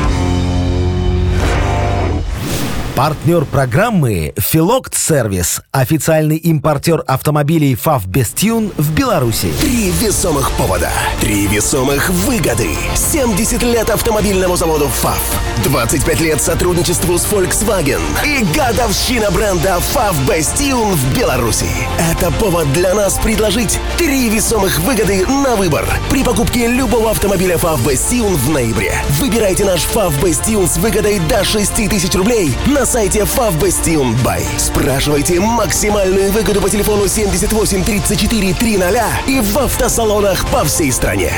Партнер 2.95 3.45
программы 3.45 4.33
«Филокт 4.37 4.95
Сервис». 4.95 5.61
Официальный 5.71 6.35
импортер 6.35 7.03
автомобилей 7.07 7.73
«ФАВ 7.75 8.05
Бестюн» 8.05 8.71
в 8.77 8.93
Беларуси. 8.93 9.47
Три 9.61 9.91
весомых 9.91 10.51
повода. 10.51 10.89
Три 11.21 11.47
весомых 11.47 12.09
выгоды. 12.09 12.67
70 12.95 13.63
лет 13.63 13.89
автомобильному 13.89 14.57
заводу 14.57 14.87
ФАВ. 14.87 15.19
25 15.63 16.19
лет 16.19 16.41
сотрудничеству 16.41 17.17
с 17.17 17.25
Volkswagen. 17.25 18.01
И 18.25 18.43
годовщина 18.55 19.31
бренда 19.31 19.79
ФАВ 19.79 20.27
Бастион 20.27 20.93
в 20.93 21.17
Беларуси. 21.17 21.69
Это 21.97 22.29
повод 22.31 22.71
для 22.73 22.93
нас 22.93 23.17
предложить 23.19 23.79
три 23.97 24.29
весомых 24.29 24.79
выгоды 24.79 25.25
на 25.25 25.55
выбор. 25.55 25.87
При 26.09 26.23
покупке 26.23 26.67
любого 26.67 27.11
автомобиля 27.11 27.57
ФАВ 27.57 27.83
Бастион 27.85 28.35
в 28.35 28.49
ноябре. 28.49 28.93
Выбирайте 29.11 29.63
наш 29.63 29.81
ФАВ 29.81 30.19
Бастион 30.21 30.67
с 30.67 30.77
выгодой 30.77 31.19
до 31.29 31.45
6 31.45 31.89
тысяч 31.89 32.13
рублей 32.15 32.53
на 32.65 32.80
сайте 32.85 33.25
ФАВ 33.25 33.59
Бастион 33.59 34.15
Бай. 34.23 34.45
Спрашивайте 34.57 35.39
максимальную 35.39 36.31
выгоду 36.31 36.61
по 36.61 36.69
телефону 36.69 37.07
78 37.07 37.83
34 37.83 38.53
300 38.53 39.07
и 39.27 39.39
в 39.41 39.57
автосалонах 39.57 40.45
по 40.49 40.63
всей 40.63 40.91
стране. 40.91 41.31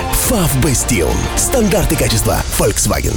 Бастион. 0.61 1.15
Стандарты 1.35 1.95
качества 1.95 2.41
Volkswagen. 2.57 3.15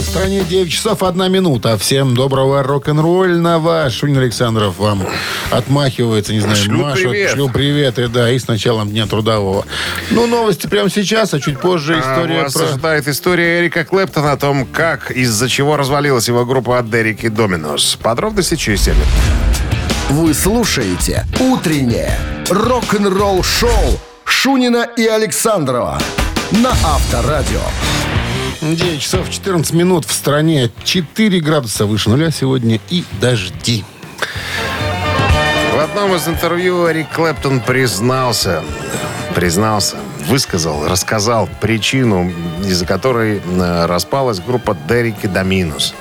А 0.00 0.02
в 0.02 0.06
стране 0.06 0.42
9 0.48 0.72
часов 0.72 1.02
1 1.02 1.30
минута. 1.30 1.76
Всем 1.76 2.14
доброго 2.14 2.62
рок-н-ролльного. 2.62 3.90
Шунин 3.90 4.16
Александров 4.16 4.78
вам 4.78 5.06
отмахивается, 5.50 6.32
не 6.32 6.40
знаю, 6.40 6.56
Шлю 6.56 6.78
машет. 6.78 7.10
привет. 7.10 7.30
Шлю 7.32 7.48
привет, 7.50 7.98
и 7.98 8.06
да, 8.06 8.30
и 8.30 8.38
с 8.38 8.48
началом 8.48 8.88
Дня 8.88 9.06
Трудового. 9.06 9.66
Ну, 10.10 10.26
новости 10.26 10.68
прямо 10.68 10.88
сейчас, 10.88 11.34
а 11.34 11.40
чуть 11.40 11.60
позже 11.60 11.96
А, 11.96 12.00
история 12.00 12.44
вас 12.44 12.54
про... 12.54 12.64
ожидает 12.64 13.08
история 13.08 13.60
Эрика 13.60 13.84
Клэптона 13.84 14.32
о 14.32 14.36
том, 14.38 14.64
как, 14.64 15.10
из-за 15.10 15.50
чего 15.50 15.76
развалилась 15.76 16.28
его 16.28 16.46
группа 16.46 16.78
от 16.78 16.90
Дерек 16.90 17.22
и 17.24 17.28
Доминос. 17.28 17.98
Подробности 18.02 18.56
через 18.56 18.84
7 18.84 18.94
минут. 18.94 19.06
Вы 20.08 20.32
слушаете 20.32 21.26
«Утреннее 21.40 22.18
рок-н-ролл-шоу» 22.48 24.00
Шунина 24.24 24.88
и 24.96 25.04
Александрова 25.04 26.00
на 26.52 26.70
Авторадио. 26.70 27.60
9 28.60 29.00
часов 29.00 29.30
14 29.30 29.72
минут 29.72 30.04
в 30.04 30.12
стране. 30.12 30.70
4 30.84 31.40
градуса 31.40 31.86
выше 31.86 32.10
нуля 32.10 32.30
сегодня 32.30 32.78
и 32.90 33.04
дожди. 33.20 33.84
В 35.74 35.78
одном 35.78 36.14
из 36.14 36.28
интервью 36.28 36.90
Эрик 36.90 37.10
Клэптон 37.10 37.60
признался, 37.60 38.62
признался, 39.34 39.96
высказал, 40.30 40.86
рассказал 40.86 41.48
причину, 41.60 42.32
из-за 42.64 42.86
которой 42.86 43.42
э, 43.44 43.86
распалась 43.86 44.38
группа 44.38 44.76
Дерек 44.88 45.16
и 45.24 45.26
Доминус, 45.26 45.92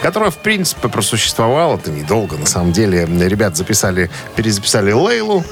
которая, 0.00 0.30
в 0.30 0.38
принципе, 0.38 0.88
просуществовала, 0.88 1.76
это 1.76 1.90
недолго, 1.90 2.38
на 2.38 2.46
самом 2.46 2.72
деле. 2.72 3.06
Ребят 3.06 3.56
записали, 3.56 4.10
перезаписали 4.36 4.90
Лейлу, 4.92 5.44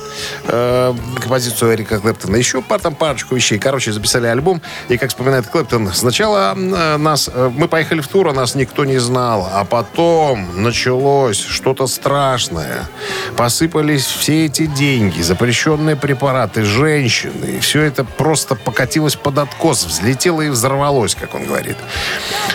э, 0.47 0.95
композицию 1.21 1.75
Эрика 1.75 1.99
Клэптона, 2.01 2.37
еще 2.37 2.62
пар, 2.62 2.81
там 2.81 2.95
парочку 2.95 3.35
вещей. 3.35 3.59
Короче, 3.59 3.92
записали 3.92 4.27
альбом, 4.27 4.62
и, 4.88 4.97
как 4.97 5.11
вспоминает 5.11 5.47
Клэптон, 5.49 5.92
сначала 5.92 6.55
э, 6.57 6.97
нас, 6.97 7.29
э, 7.33 7.51
мы 7.55 7.68
поехали 7.68 8.01
в 8.01 8.09
тур, 8.09 8.29
а 8.29 8.33
нас 8.33 8.55
никто 8.55 8.87
не 8.87 8.99
знал, 8.99 9.47
а 9.53 9.64
потом 9.64 10.62
началось 10.62 11.38
что-то 11.38 11.87
страшное. 11.87 12.88
Посыпались 13.37 14.07
все 14.07 14.47
эти 14.47 14.64
деньги, 14.64 15.21
запрещенные 15.21 15.97
препараты, 15.97 16.64
женщины. 16.64 17.57
И 17.57 17.59
все 17.61 17.83
это 17.83 18.05
просто 18.22 18.54
покатилось 18.54 19.16
под 19.16 19.38
откос, 19.38 19.85
взлетело 19.85 20.42
и 20.42 20.48
взорвалось, 20.48 21.16
как 21.16 21.35
он 21.35 21.44
говорит. 21.44 21.76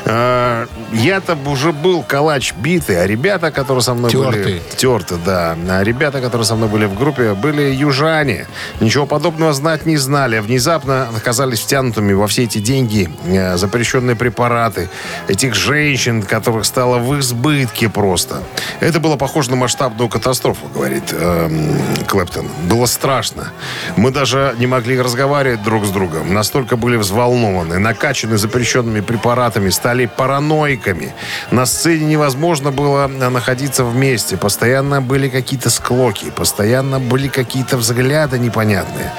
Э, 0.06 0.66
Я-то 0.94 1.38
уже 1.46 1.74
был 1.74 2.04
калач 2.04 2.54
битый, 2.54 3.04
а 3.04 3.06
ребята, 3.06 3.52
которые 3.52 3.82
со 3.82 3.94
мной 3.94 4.10
были... 4.14 4.44
Тертый. 4.44 4.62
Терты, 4.78 5.16
да. 5.26 5.58
А 5.70 5.84
ребята, 5.84 6.22
которые 6.22 6.46
со 6.46 6.56
мной 6.56 6.70
были 6.70 6.86
в 6.86 6.98
группе, 6.98 7.34
были 7.34 7.64
южане. 7.64 8.48
Ничего 8.80 9.06
подобного 9.06 9.52
знать 9.52 9.86
не 9.86 9.98
знали. 9.98 10.40
Внезапно 10.40 11.10
оказались 11.18 11.60
втянутыми 11.60 12.14
во 12.14 12.28
все 12.28 12.44
эти 12.44 12.60
деньги, 12.60 13.10
э, 13.26 13.58
запрещенные 13.58 14.16
препараты, 14.16 14.88
этих 15.28 15.54
женщин, 15.54 16.24
которых 16.24 16.64
стало 16.64 17.00
в 17.00 17.20
избытке 17.20 17.90
просто. 17.90 18.42
Это 18.80 19.02
было 19.02 19.18
похоже 19.18 19.50
на 19.50 19.58
масштабную 19.58 20.08
катастрофу, 20.08 20.68
говорит 20.74 21.12
эм, 21.12 21.78
Клэптон. 22.08 22.48
Было 22.70 22.86
страшно. 22.86 23.52
Мы 23.98 24.12
даже 24.12 24.56
не 24.60 24.68
могли 24.68 24.98
разговаривать 25.02 25.47
друг 25.56 25.86
с 25.86 25.90
другом. 25.90 26.34
Настолько 26.34 26.78
были 26.78 26.98
взволнованы, 26.98 27.80
накачаны 27.80 28.38
запрещенными 28.38 29.02
препаратами, 29.02 29.70
стали 29.70 30.06
параноиками. 30.06 31.14
На 31.52 31.66
сцене 31.66 32.06
невозможно 32.06 32.72
было 32.72 33.08
э, 33.08 33.30
находиться 33.30 33.84
вместе. 33.84 34.38
Постоянно 34.38 35.02
были 35.02 35.30
какие-то 35.30 35.70
склоки, 35.70 36.30
постоянно 36.32 37.00
были 37.00 37.28
какие-то 37.28 37.78
взгляды 37.78 38.40
непонятные. 38.40 39.12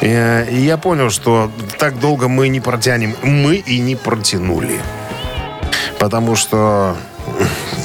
Э, 0.00 0.46
И 0.50 0.60
я 0.60 0.76
понял, 0.76 1.10
что 1.10 1.50
так 1.78 1.98
долго 1.98 2.28
мы 2.28 2.48
не 2.48 2.60
протянем. 2.60 3.14
Мы 3.22 3.56
и 3.56 3.80
не 3.80 3.96
протянули. 3.96 4.80
Потому 5.98 6.36
что 6.36 6.96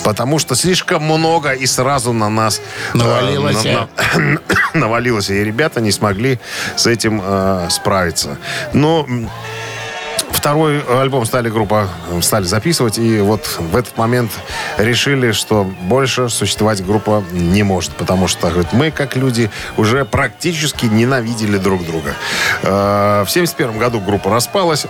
Потому 0.04 0.39
что 0.39 0.56
слишком 0.56 1.04
много 1.04 1.52
и 1.52 1.65
сразу 1.65 2.13
на 2.13 2.30
нас 2.30 2.62
э, 2.94 2.98
Навалилось. 2.98 3.63
на- 3.63 3.88
на- 4.20 4.39
навалилось. 4.74 5.30
И 5.30 5.44
ребята 5.44 5.82
не 5.82 5.91
смогли 5.91 6.39
с 6.76 6.86
этим 6.88 7.22
э, 7.24 7.68
справиться. 7.70 8.38
Но 8.74 9.08
второй 10.32 10.82
альбом 11.02 11.26
стали 11.26 11.50
группа 11.50 11.88
э, 12.12 12.22
стали 12.22 12.44
записывать, 12.46 12.98
и 13.00 13.20
вот 13.20 13.58
в 13.60 13.76
этот 13.76 13.98
момент 13.98 14.32
решили, 14.78 15.32
что 15.32 15.63
больше 15.63 16.30
существовать 16.30 16.86
группа 16.86 17.24
не 17.32 17.63
может, 17.63 17.91
потому 17.94 18.28
что 18.28 18.50
говорит, 18.50 18.74
мы, 18.74 18.91
как 18.91 19.15
люди, 19.15 19.50
уже 19.78 20.06
практически 20.06 20.86
ненавидели 20.86 21.58
друг 21.58 21.86
друга. 21.86 22.13
Э, 22.62 23.24
В 23.26 23.32
71 23.32 23.78
году 23.80 24.00
группа 24.02 24.30
распалась. 24.30 24.86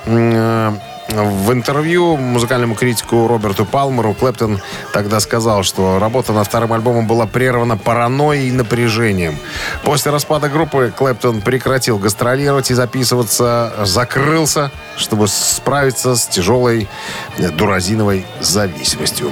В 1.08 1.54
интервью 1.54 2.18
музыкальному 2.18 2.74
критику 2.74 3.28
Роберту 3.28 3.64
Палмеру 3.66 4.14
Клэптон 4.14 4.60
тогда 4.92 5.20
сказал, 5.20 5.62
что 5.64 6.00
работа 6.00 6.34
над 6.34 6.48
вторым 6.48 6.74
альбомом 6.74 7.06
была 7.06 7.28
прервана 7.28 7.78
паранойей 7.78 8.50
и 8.50 8.52
напряжением. 8.52 9.38
После 9.84 10.12
распада 10.12 10.50
группы 10.50 10.92
Клэптон 10.96 11.42
прекратил 11.42 12.00
гастролировать 12.00 12.72
и 12.72 12.74
записываться, 12.74 13.74
закрылся, 13.84 14.72
чтобы 14.98 15.28
справиться 15.28 16.16
с 16.16 16.26
тяжелой 16.28 16.90
э, 17.38 17.50
дуразиновой 17.50 18.26
зависимостью. 18.40 19.30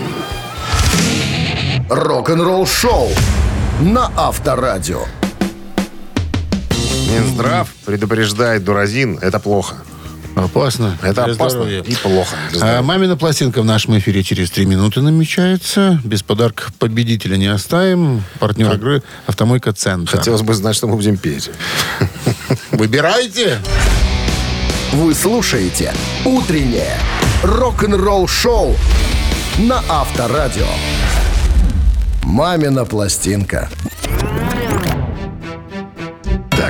Рок-н-ролл-шоу 1.90 3.10
на 3.82 4.12
Авторадио. 4.16 5.02
Минздрав 7.12 7.68
предупреждает 7.86 8.64
дуразин. 8.64 9.18
Это 9.22 9.40
плохо. 9.40 9.76
Опасно. 10.36 10.98
Это 11.02 11.26
для 11.26 11.34
опасно 11.34 11.50
здоровья. 11.50 11.82
и 11.82 11.96
плохо. 11.96 12.36
А, 12.62 12.82
мамина 12.82 13.15
пластинка 13.17 13.62
в 13.62 13.65
нашем 13.65 13.98
эфире 14.00 14.24
через 14.24 14.50
три 14.52 14.65
минуты 14.65 15.02
намечается. 15.02 16.00
Без 16.04 16.24
подарка 16.24 16.65
победителя 16.80 17.38
не 17.38 17.48
оставим. 17.48 18.24
Партнер 18.39 18.74
игры 18.74 19.04
«Автомойка 19.28 19.74
Центр». 19.74 20.17
Хотелось 20.17 20.41
бы 20.41 20.54
знать, 20.54 20.76
что 20.76 20.88
мы 20.88 20.96
будем 20.96 21.17
петь. 21.17 21.50
Выбирайте. 22.72 23.60
Вы 24.93 25.13
слушаете 25.13 25.93
«Утреннее 26.26 26.98
рок-н-ролл-шоу» 27.43 28.76
на 29.60 29.84
Авторадио. 29.89 30.67
«Мамина 32.24 32.86
пластинка». 32.86 33.69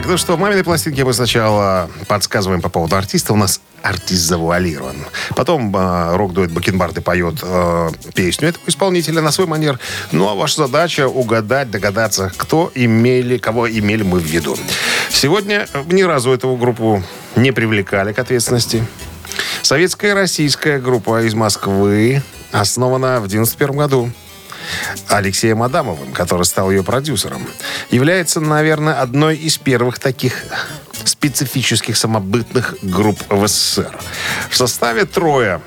Так, 0.03 0.11
ну 0.11 0.17
что, 0.17 0.35
в 0.35 0.39
маминой 0.39 0.65
пластинке 0.65 1.05
мы 1.05 1.13
сначала 1.13 1.89
подсказываем 2.09 2.59
по 2.59 2.67
поводу 2.67 2.97
артиста. 2.97 3.31
У 3.31 3.37
нас 3.37 3.61
артист 3.81 4.23
завуалирован. 4.23 4.97
Потом 5.33 5.73
э, 5.73 6.15
рок-дуэт 6.17 6.51
Бакенбарды 6.51 6.99
поет 6.99 7.35
э, 7.41 7.89
песню 8.13 8.49
этого 8.49 8.65
исполнителя 8.67 9.21
на 9.21 9.31
свой 9.31 9.47
манер. 9.47 9.79
Ну, 10.11 10.27
а 10.27 10.35
ваша 10.35 10.67
задача 10.67 11.07
угадать, 11.07 11.71
догадаться, 11.71 12.33
кто 12.35 12.69
имели, 12.75 13.37
кого 13.37 13.69
имели 13.71 14.03
мы 14.03 14.19
в 14.19 14.25
виду. 14.25 14.57
Сегодня 15.09 15.67
ни 15.85 16.01
разу 16.01 16.33
эту 16.33 16.53
группу 16.57 17.01
не 17.37 17.53
привлекали 17.53 18.11
к 18.11 18.19
ответственности. 18.19 18.85
Советская 19.61 20.15
российская 20.15 20.79
группа 20.79 21.23
из 21.23 21.33
Москвы 21.33 22.21
основана 22.51 23.21
в 23.21 23.29
91 23.29 23.77
году. 23.77 24.11
Алексеем 25.07 25.63
Адамовым, 25.63 26.11
который 26.13 26.43
стал 26.43 26.71
ее 26.71 26.83
продюсером, 26.83 27.47
является, 27.91 28.39
наверное, 28.39 29.01
одной 29.01 29.35
из 29.37 29.57
первых 29.57 29.99
таких 29.99 30.45
специфических 31.03 31.97
самобытных 31.97 32.75
групп 32.81 33.19
в 33.29 33.47
СССР. 33.47 33.97
В 34.49 34.55
составе 34.55 35.05
трое. 35.05 35.61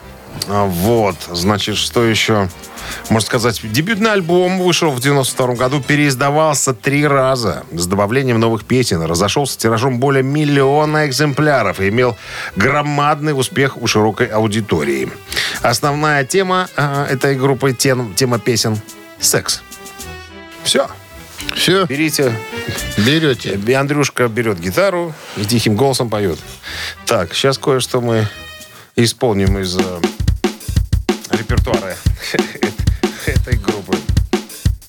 А, 0.48 0.64
Вот, 0.66 1.16
значит, 1.32 1.76
что 1.76 2.04
еще? 2.04 2.48
Можно 3.08 3.26
сказать, 3.26 3.60
дебютный 3.64 4.12
альбом 4.12 4.60
вышел 4.60 4.90
в 4.90 5.00
92 5.00 5.54
году, 5.54 5.80
переиздавался 5.80 6.72
три 6.72 7.04
раза 7.06 7.64
с 7.72 7.86
добавлением 7.86 8.38
новых 8.38 8.64
песен, 8.64 9.02
разошелся 9.02 9.58
тиражом 9.58 9.98
более 9.98 10.22
миллиона 10.22 11.06
экземпляров 11.06 11.80
и 11.80 11.88
имел 11.88 12.16
громадный 12.54 13.32
успех 13.38 13.76
у 13.82 13.86
широкой 13.88 14.28
аудитории. 14.28 15.10
Основная 15.62 16.24
тема 16.24 16.68
э, 16.76 17.06
этой 17.10 17.34
группы, 17.34 17.72
тем- 17.72 18.14
тема 18.14 18.38
песен– 18.38 18.78
секс. 19.20 19.62
Все. 20.62 20.88
Все, 21.54 21.86
Берите. 21.86 22.32
берете. 22.98 23.58
Андрюшка 23.76 24.28
берет 24.28 24.58
гитару 24.58 25.12
и 25.36 25.44
тихим 25.44 25.76
голосом 25.76 26.10
поет. 26.10 26.38
Так, 27.06 27.34
сейчас 27.34 27.56
кое-что 27.58 28.00
мы 28.00 28.26
исполним 28.96 29.58
из 29.58 29.76
э, 29.76 30.00
репертуара 31.36 31.96
этой 33.26 33.56
группы. 33.56 33.96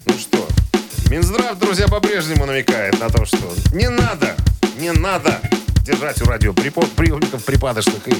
Ну 0.06 0.14
что, 0.18 0.48
Минздрав, 1.10 1.58
друзья, 1.60 1.88
по-прежнему 1.88 2.46
намекает 2.46 3.00
на 3.00 3.10
то, 3.10 3.26
что 3.26 3.54
не 3.72 3.90
надо, 3.90 4.36
не 4.80 4.92
надо 4.92 5.42
держать 5.82 6.22
у 6.22 6.26
радиоприемников 6.26 7.44
припадочных 7.46 8.08
и 8.08 8.14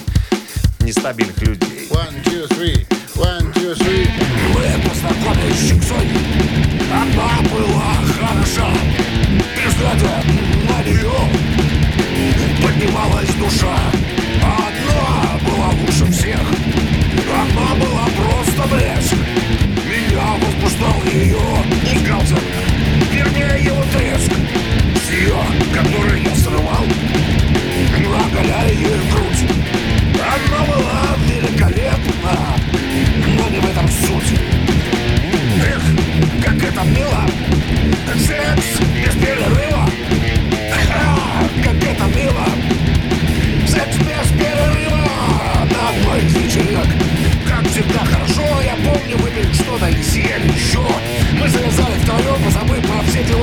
нестабильных 0.84 1.38
людей. 1.42 1.88
One, 1.90 2.24
two, 2.24 2.48
three. 2.50 2.88
One, 3.16 3.54
two, 3.54 3.76
three. 3.76 4.08
Мы 4.54 4.90
познакомились 4.90 5.60
с 5.60 5.70
Чиксой. 5.70 6.08
Она 6.92 7.42
была 7.50 7.96
хороша. 8.20 8.70
И 9.30 9.80
глядя 9.80 10.24
на 10.70 10.84
нее 10.84 11.18
поднималась 12.62 13.34
душа. 13.36 13.78
Была 17.80 18.06
просто 18.16 18.76
блеск. 18.76 19.16
Меня 19.86 20.28
возбуждал 20.42 21.02
ее 21.14 22.08
галтер. 22.08 22.42
Вернее, 23.12 23.64
его 23.64 23.84
треск. 23.94 24.32
С 25.06 25.12
ее, 25.12 25.38
который 25.74 26.22
я 26.22 26.36
срывал, 26.36 26.86
оголяя 28.38 28.72
ее 28.72 28.98
грудь. 29.12 29.44
Она 30.16 30.66
была 30.66 31.16
великолепна, 31.26 32.38
но 33.36 33.50
не 33.50 33.60
в 33.60 33.66
этом 33.70 33.88
суть. 33.88 34.40
Эх, 35.60 35.84
как 36.44 36.56
это 36.56 36.84
мило! 36.84 37.24
Секс 38.16 38.80
без 38.96 39.16
перерыва! 39.16 39.57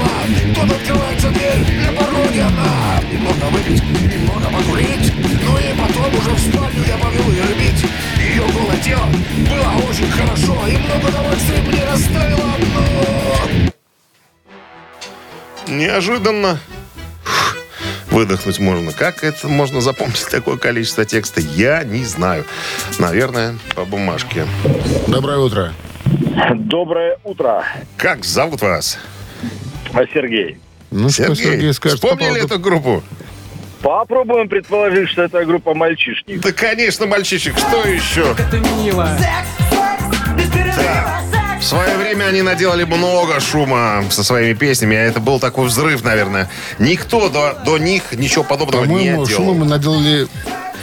Дела. 0.04 0.54
Тут 0.54 0.70
открывается 0.70 1.28
дверь, 1.30 1.86
на 1.86 1.92
пороге 1.92 2.42
она. 2.42 3.00
Немного 3.10 3.44
выпить, 3.50 3.82
немного 3.82 4.46
покурить. 4.46 5.12
Ну 5.44 5.58
и 5.58 5.72
потом 5.78 6.14
уже 6.18 6.30
в 6.30 6.40
спальню 6.40 6.84
я 6.86 6.96
повел 6.96 7.30
ее 7.30 7.44
любить. 7.44 7.84
Ее 8.18 8.42
голое 8.52 8.78
тело 8.78 9.06
было 9.36 9.88
очень 9.88 10.10
хорошо, 10.10 10.66
и 10.66 10.76
много 10.76 11.08
удовольствия 11.08 11.62
мне 11.66 11.84
доставило, 11.84 12.50
но... 12.74 13.72
Неожиданно 15.66 16.58
выдохнуть 18.10 18.58
можно. 18.60 18.92
Как 18.92 19.24
это 19.24 19.48
можно 19.48 19.80
запомнить 19.80 20.26
такое 20.30 20.56
количество 20.56 21.04
текста, 21.04 21.40
я 21.40 21.82
не 21.84 22.04
знаю. 22.04 22.44
Наверное, 22.98 23.58
по 23.74 23.84
бумажке. 23.84 24.46
Доброе 25.08 25.38
утро. 25.38 25.72
Доброе 26.54 27.18
утро, 27.24 27.64
Как 27.96 28.24
зовут 28.24 28.60
вас? 28.60 28.98
А, 29.94 30.04
Сергей. 30.12 30.58
Ну 30.90 31.08
что, 31.08 31.34
Сергей, 31.34 31.72
скажет 31.72 32.00
по 32.00 32.08
вспомнили 32.08 32.34
поводу- 32.40 32.46
эту 32.54 32.58
группу? 32.58 33.02
Попробуем 33.82 34.48
предположить, 34.48 35.08
что 35.10 35.22
это 35.24 35.44
группа 35.44 35.74
мальчишник. 35.74 36.40
Да, 36.40 36.52
конечно, 36.52 37.06
мальчишек, 37.06 37.56
что 37.58 37.86
еще? 37.86 38.34
Так, 40.74 41.60
в 41.60 41.64
свое 41.64 41.96
время 41.96 42.24
они 42.24 42.42
наделали 42.42 42.84
много 42.84 43.40
шума 43.40 44.04
со 44.10 44.24
своими 44.24 44.54
песнями, 44.54 44.96
а 44.96 45.00
это 45.00 45.20
был 45.20 45.38
такой 45.38 45.66
взрыв, 45.66 46.02
наверное. 46.02 46.50
Никто 46.78 47.28
до, 47.28 47.58
до 47.64 47.78
них 47.78 48.02
ничего 48.12 48.44
подобного 48.44 48.84
не 48.84 48.88
По-моему, 48.88 49.26
делал. 49.26 49.42
шума 49.44 49.54
мы 49.54 49.66
наделали 49.66 50.26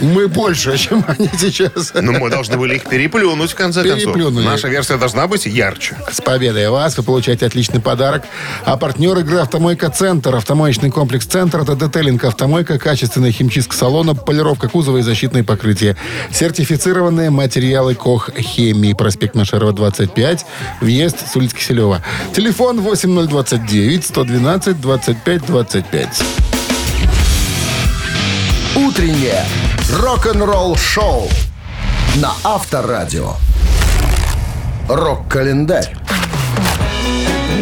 мы 0.02 0.28
больше, 0.28 0.78
чем 0.78 1.06
они 1.08 1.30
сейчас. 1.38 1.94
Но 1.94 2.12
мы 2.14 2.30
должны 2.30 2.58
были 2.58 2.76
их 2.76 2.84
переплюнуть, 2.84 3.52
в 3.52 3.56
конце 3.56 3.84
концов. 3.84 4.16
Наша 4.32 4.68
версия 4.68 4.98
должна 4.98 5.28
быть 5.28 5.46
ярче. 5.46 5.98
С 6.12 6.22
победой 6.22 6.70
вас! 6.70 6.98
Вы 6.98 7.04
получаете 7.04 7.46
отличный 7.46 7.80
подарок. 7.80 8.24
А 8.66 8.78
партнер 8.78 9.18
игры 9.20 9.40
«Автомойка 9.40 9.90
Центр». 9.90 10.36
Автомоечный 10.36 10.92
комплекс 10.92 11.26
«Центр»— 11.26 11.60
это 11.62 11.76
детейлинг 11.76 12.24
«Автомойка», 12.24 12.78
качественная 12.80 13.32
химчистка 13.32 13.76
салона, 13.76 14.16
полировка 14.16 14.68
кузова 14.68 14.98
и 14.98 15.02
защитные 15.02 15.44
покрытия. 15.44 15.96
Сертифицированные 16.32 17.30
материалы 17.30 17.96
КОХ 17.96 18.32
«Хемии». 18.38 18.94
Проспект 18.94 19.36
Машерова, 19.36 19.74
25. 19.74 20.46
Въезд 20.82 21.18
с 21.32 21.36
улицы 21.36 21.56
Киселева. 21.56 22.02
Телефон 22.34 22.82
8029 22.82 24.06
112 24.06 24.82
25 24.82 25.46
25. 25.46 26.51
Утреннее 28.92 29.46
рок-н-ролл-шоу 30.02 31.30
на 32.18 32.34
Авторадио. 32.44 33.36
Рок-календарь. 34.90 35.96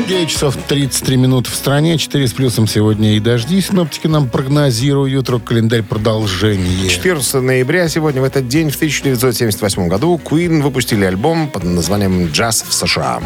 9 0.07 0.27
часов 0.27 0.57
33 0.67 1.17
минуты 1.17 1.51
в 1.51 1.53
стране, 1.53 1.99
4 1.99 2.27
с 2.27 2.33
плюсом 2.33 2.65
сегодня 2.65 3.15
и 3.15 3.19
дожди. 3.19 3.61
Синоптики 3.61 4.07
нам 4.07 4.27
прогнозируют 4.27 5.29
рок-календарь 5.29 5.83
продолжение. 5.83 6.89
14 6.89 7.35
ноября, 7.35 7.87
сегодня 7.89 8.21
в 8.21 8.23
этот 8.23 8.47
день, 8.47 8.71
в 8.71 8.75
1978 8.75 9.87
году, 9.87 10.19
Queen 10.25 10.63
выпустили 10.63 11.05
альбом 11.05 11.47
под 11.47 11.63
названием 11.63 12.31
«Джаз 12.31 12.65
в 12.67 12.73
США». 12.73 13.21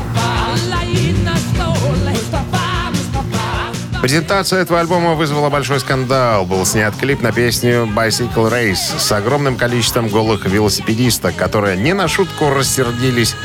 Презентация 4.03 4.59
этого 4.59 4.81
альбома 4.81 5.13
вызвала 5.13 5.49
большой 5.49 5.79
скандал. 5.79 6.45
Был 6.45 6.65
снят 6.65 6.93
клип 6.93 7.21
на 7.21 7.31
песню 7.31 7.85
«Bicycle 7.85 8.51
Race» 8.51 8.99
с 8.99 9.09
огромным 9.13 9.55
количеством 9.55 10.09
голых 10.09 10.45
велосипедисток, 10.45 11.37
которые 11.37 11.77
не 11.77 11.93
на 11.93 12.09
шутку 12.09 12.49
рассердились 12.49 13.37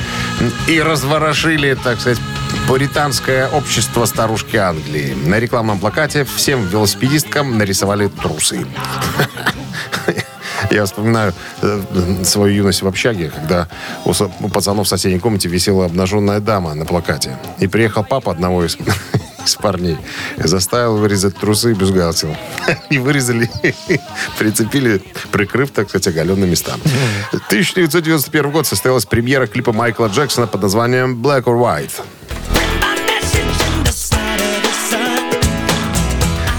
и 0.66 0.82
разворошили, 0.82 1.74
так 1.74 2.00
сказать, 2.00 2.18
пуританское 2.66 3.48
общество 3.48 4.04
старушки 4.04 4.56
Англии. 4.56 5.14
На 5.26 5.38
рекламном 5.38 5.78
плакате 5.78 6.24
всем 6.24 6.66
велосипедисткам 6.66 7.56
нарисовали 7.56 8.08
трусы. 8.08 8.66
Я 10.72 10.86
вспоминаю 10.86 11.34
э, 11.62 11.82
свою 12.24 12.52
юность 12.52 12.82
в 12.82 12.88
общаге, 12.88 13.30
когда 13.32 13.68
у 14.04 14.48
пацанов 14.48 14.86
в 14.86 14.88
соседней 14.88 15.20
комнате 15.20 15.48
висела 15.48 15.84
обнаженная 15.84 16.40
дама 16.40 16.74
на 16.74 16.84
плакате. 16.84 17.38
И 17.60 17.68
приехал 17.68 18.02
папа 18.02 18.32
одного 18.32 18.64
из, 18.64 18.76
из 19.48 19.54
парней 19.56 19.96
заставил 20.36 20.96
вырезать 20.98 21.36
трусы 21.36 21.72
и 21.72 21.74
бюстгальтер. 21.74 22.36
И 22.90 22.98
вырезали, 22.98 23.50
прицепили, 24.38 25.02
прикрыв, 25.30 25.70
так 25.70 25.88
сказать, 25.88 26.08
оголенные 26.08 26.50
места. 26.50 26.74
1991 27.32 28.50
год 28.50 28.66
состоялась 28.66 29.04
премьера 29.04 29.46
клипа 29.46 29.72
Майкла 29.72 30.06
Джексона 30.06 30.46
под 30.46 30.62
названием 30.62 31.20
«Black 31.22 31.44
or 31.44 31.58
White». 31.58 31.92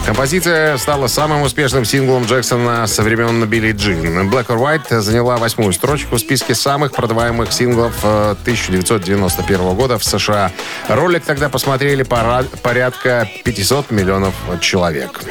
Композиция 0.06 0.78
стала 0.78 1.08
самым 1.08 1.44
успешным 1.44 1.86
синглом 1.86 2.26
Джексона 2.26 2.88
со 2.88 3.04
времен 3.04 3.46
Билли 3.46 3.72
Джин. 3.72 4.30
Black 4.30 4.48
or 4.48 4.58
White 4.58 5.02
заняла 5.02 5.38
восьмую 5.38 5.74
строчку 5.74 6.16
в 6.16 6.20
списке 6.20 6.56
самых 6.56 6.92
продаваемых 6.92 7.52
синглов 7.52 7.94
э, 8.04 8.36
1991 8.42 9.76
года 9.76 9.98
в 9.98 10.04
США. 10.04 10.52
Ролик 10.88 11.24
тогда 11.24 11.50
посмотрели 11.50 12.04
порядка 12.04 13.30
500 13.44 13.92
миллионов 13.92 14.34
человек. 14.62 15.22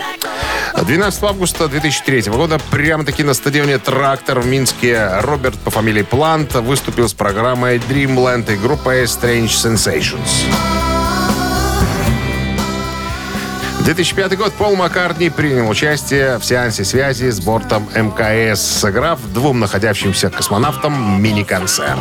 12 0.76 1.22
августа 1.24 1.68
2003 1.68 2.22
года 2.30 2.60
прямо-таки 2.70 3.24
на 3.24 3.34
стадионе 3.34 3.78
«Трактор» 3.78 4.40
в 4.40 4.46
Минске 4.46 5.08
Роберт 5.20 5.58
по 5.58 5.70
фамилии 5.70 6.02
Плант 6.02 6.54
выступил 6.54 7.08
с 7.08 7.14
программой 7.14 7.78
Dreamland 7.78 8.52
и 8.52 8.56
группой 8.56 9.04
Strange 9.04 9.48
Sensations. 9.48 10.97
2005 13.88 14.36
год 14.36 14.52
Пол 14.52 14.76
Маккартни 14.76 15.30
принял 15.30 15.66
участие 15.66 16.36
в 16.36 16.44
сеансе 16.44 16.84
связи 16.84 17.30
с 17.30 17.40
бортом 17.40 17.88
МКС, 17.96 18.60
сыграв 18.60 19.18
двум 19.32 19.60
находящимся 19.60 20.28
космонавтам 20.28 21.22
мини-концерт. 21.22 21.98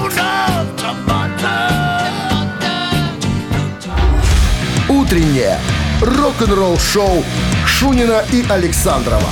Утреннее 4.89 5.57
рок-н-ролл-шоу 6.01 7.23
Шунина 7.65 8.21
и 8.33 8.43
Александрова 8.49 9.31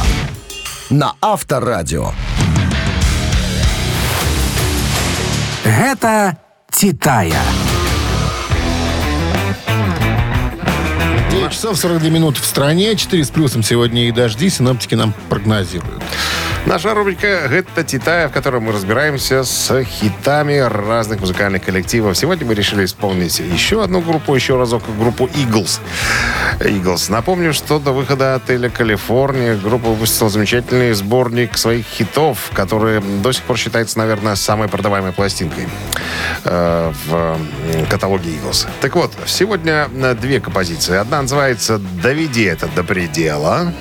на 0.90 1.12
Авторадио. 1.20 2.14
Гэта 5.66 6.38
Титая. 6.72 7.42
9 11.36 11.52
часов 11.52 11.78
42 11.78 12.10
минут 12.12 12.38
в 12.38 12.46
стране, 12.46 12.96
4 12.96 13.26
с 13.26 13.30
плюсом 13.30 13.62
сегодня 13.62 14.08
и 14.08 14.12
дожди, 14.12 14.50
синоптики 14.50 14.96
нам 14.96 15.14
прогнозируют. 15.28 16.02
Наша 16.66 16.96
рубрика 16.96 17.28
«Это 17.28 17.84
Титая», 17.84 18.28
в 18.28 18.32
которой 18.32 18.60
мы 18.60 18.72
разбираемся 18.72 19.44
с 19.44 19.84
хитами 19.84 20.58
разных 20.58 21.20
музыкальных 21.20 21.64
коллективов. 21.64 22.18
Сегодня 22.18 22.48
мы 22.48 22.56
решили 22.56 22.86
исполнить 22.86 23.38
еще 23.38 23.84
одну 23.84 24.02
группу, 24.02 24.34
еще 24.34 24.58
разок 24.58 24.82
группу 24.98 25.28
Eagles. 25.28 25.80
Eagles. 26.60 27.12
Напомню, 27.12 27.54
что 27.54 27.78
до 27.78 27.92
выхода 27.92 28.34
отеля 28.34 28.70
«Калифорния» 28.70 29.56
группа 29.56 29.90
выпустила 29.90 30.32
замечательный 30.32 30.94
сборник 30.94 31.56
своих 31.56 31.86
хитов, 31.86 32.50
который 32.54 33.00
до 33.22 33.32
сих 33.32 33.44
пор 33.44 33.58
считается, 33.58 34.00
наверное, 34.00 34.34
самой 34.34 34.68
продаваемой 34.68 35.12
пластинкой 35.12 35.68
э, 36.46 36.94
в 37.06 37.38
каталоге 37.92 38.32
Eagles. 38.32 38.68
Так 38.82 38.96
вот, 38.96 39.14
сегодня 39.28 39.88
э, 39.96 40.16
две 40.16 40.40
композиции. 40.40 40.98
Одна 40.98 41.22
называется 41.22 41.78
«Доведи 42.02 42.44
это 42.44 42.68
до 42.76 42.84
предела». 42.84 43.72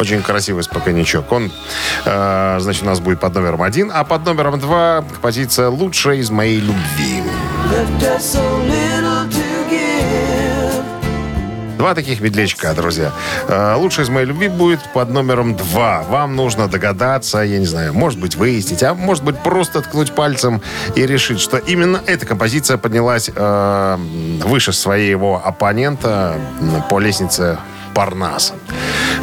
Очень 0.00 0.22
красивый 0.22 0.62
спокойничок. 0.62 1.30
Он, 1.30 1.52
э, 2.06 2.56
значит, 2.58 2.84
у 2.84 2.86
нас 2.86 3.00
будет 3.00 3.20
под 3.20 3.34
номером 3.34 3.60
один, 3.60 3.90
а 3.92 4.02
под 4.02 4.24
номером 4.24 4.58
два 4.58 5.02
композиция 5.02 5.68
«Лучшая 5.68 6.16
из 6.16 6.30
моей 6.30 6.58
любви». 6.58 7.22
Два 11.76 11.94
таких 11.94 12.20
медлячка, 12.20 12.72
друзья. 12.72 13.12
Э, 13.46 13.74
Лучшая 13.76 14.06
из 14.06 14.08
моей 14.08 14.26
любви 14.26 14.48
будет 14.48 14.80
под 14.94 15.10
номером 15.10 15.54
два. 15.54 16.02
Вам 16.08 16.34
нужно 16.34 16.66
догадаться, 16.66 17.40
я 17.40 17.58
не 17.58 17.66
знаю, 17.66 17.92
может 17.92 18.18
быть, 18.18 18.36
выяснить, 18.36 18.82
а 18.82 18.94
может 18.94 19.22
быть, 19.22 19.38
просто 19.38 19.82
ткнуть 19.82 20.14
пальцем 20.14 20.62
и 20.94 21.06
решить, 21.06 21.40
что 21.40 21.58
именно 21.58 22.00
эта 22.06 22.24
композиция 22.24 22.78
поднялась 22.78 23.30
э, 23.34 23.96
выше 24.44 24.72
своего 24.72 25.42
оппонента 25.44 26.36
по 26.88 26.98
лестнице 26.98 27.58
Парнаса. 27.94 28.54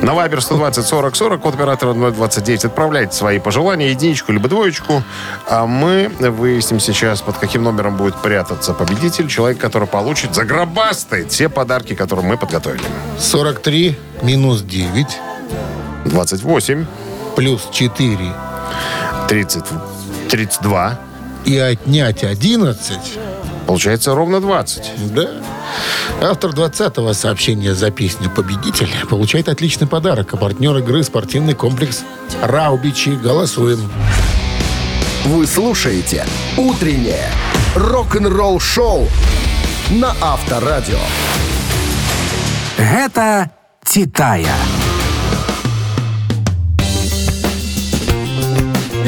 На 0.01 0.13
Вайбер 0.13 0.41
120 0.41 0.85
40 0.85 1.15
40, 1.15 1.41
код 1.41 1.55
оператора 1.55 1.93
029. 1.93 2.65
Отправляйте 2.65 3.13
свои 3.13 3.39
пожелания, 3.39 3.89
единичку 3.89 4.31
либо 4.31 4.47
двоечку. 4.47 5.03
А 5.49 5.65
мы 5.65 6.11
выясним 6.19 6.79
сейчас, 6.79 7.21
под 7.21 7.37
каким 7.37 7.63
номером 7.63 7.97
будет 7.97 8.21
прятаться 8.21 8.73
победитель, 8.73 9.27
человек, 9.27 9.57
который 9.57 9.87
получит 9.87 10.35
загробастает 10.35 11.31
все 11.31 11.49
подарки, 11.49 11.95
которые 11.95 12.25
мы 12.25 12.37
подготовили. 12.37 12.83
43 13.19 13.97
минус 14.21 14.61
9 14.61 15.07
28, 16.05 16.85
плюс 17.35 17.67
4 17.71 18.33
30, 19.27 19.63
32. 20.29 20.99
и 21.45 21.57
отнять 21.57 22.23
11. 22.23 22.99
Получается 23.67 24.15
ровно 24.15 24.39
20. 24.39 25.13
Да. 25.13 25.29
Автор 26.21 26.51
20-го 26.51 27.13
сообщения 27.13 27.75
за 27.75 27.91
песню 27.91 28.29
«Победитель» 28.29 28.89
получает 29.09 29.49
отличный 29.49 29.87
подарок. 29.87 30.33
А 30.33 30.37
партнер 30.37 30.75
игры 30.77 31.03
спортивный 31.03 31.53
комплекс 31.53 32.03
«Раубичи». 32.41 33.09
Голосуем. 33.09 33.91
Вы 35.25 35.45
слушаете 35.45 36.25
«Утреннее 36.55 37.29
рок-н-ролл-шоу» 37.75 39.07
на 39.91 40.15
Авторадио. 40.21 40.99
Гэта 42.77 43.51
Титая. 43.83 44.55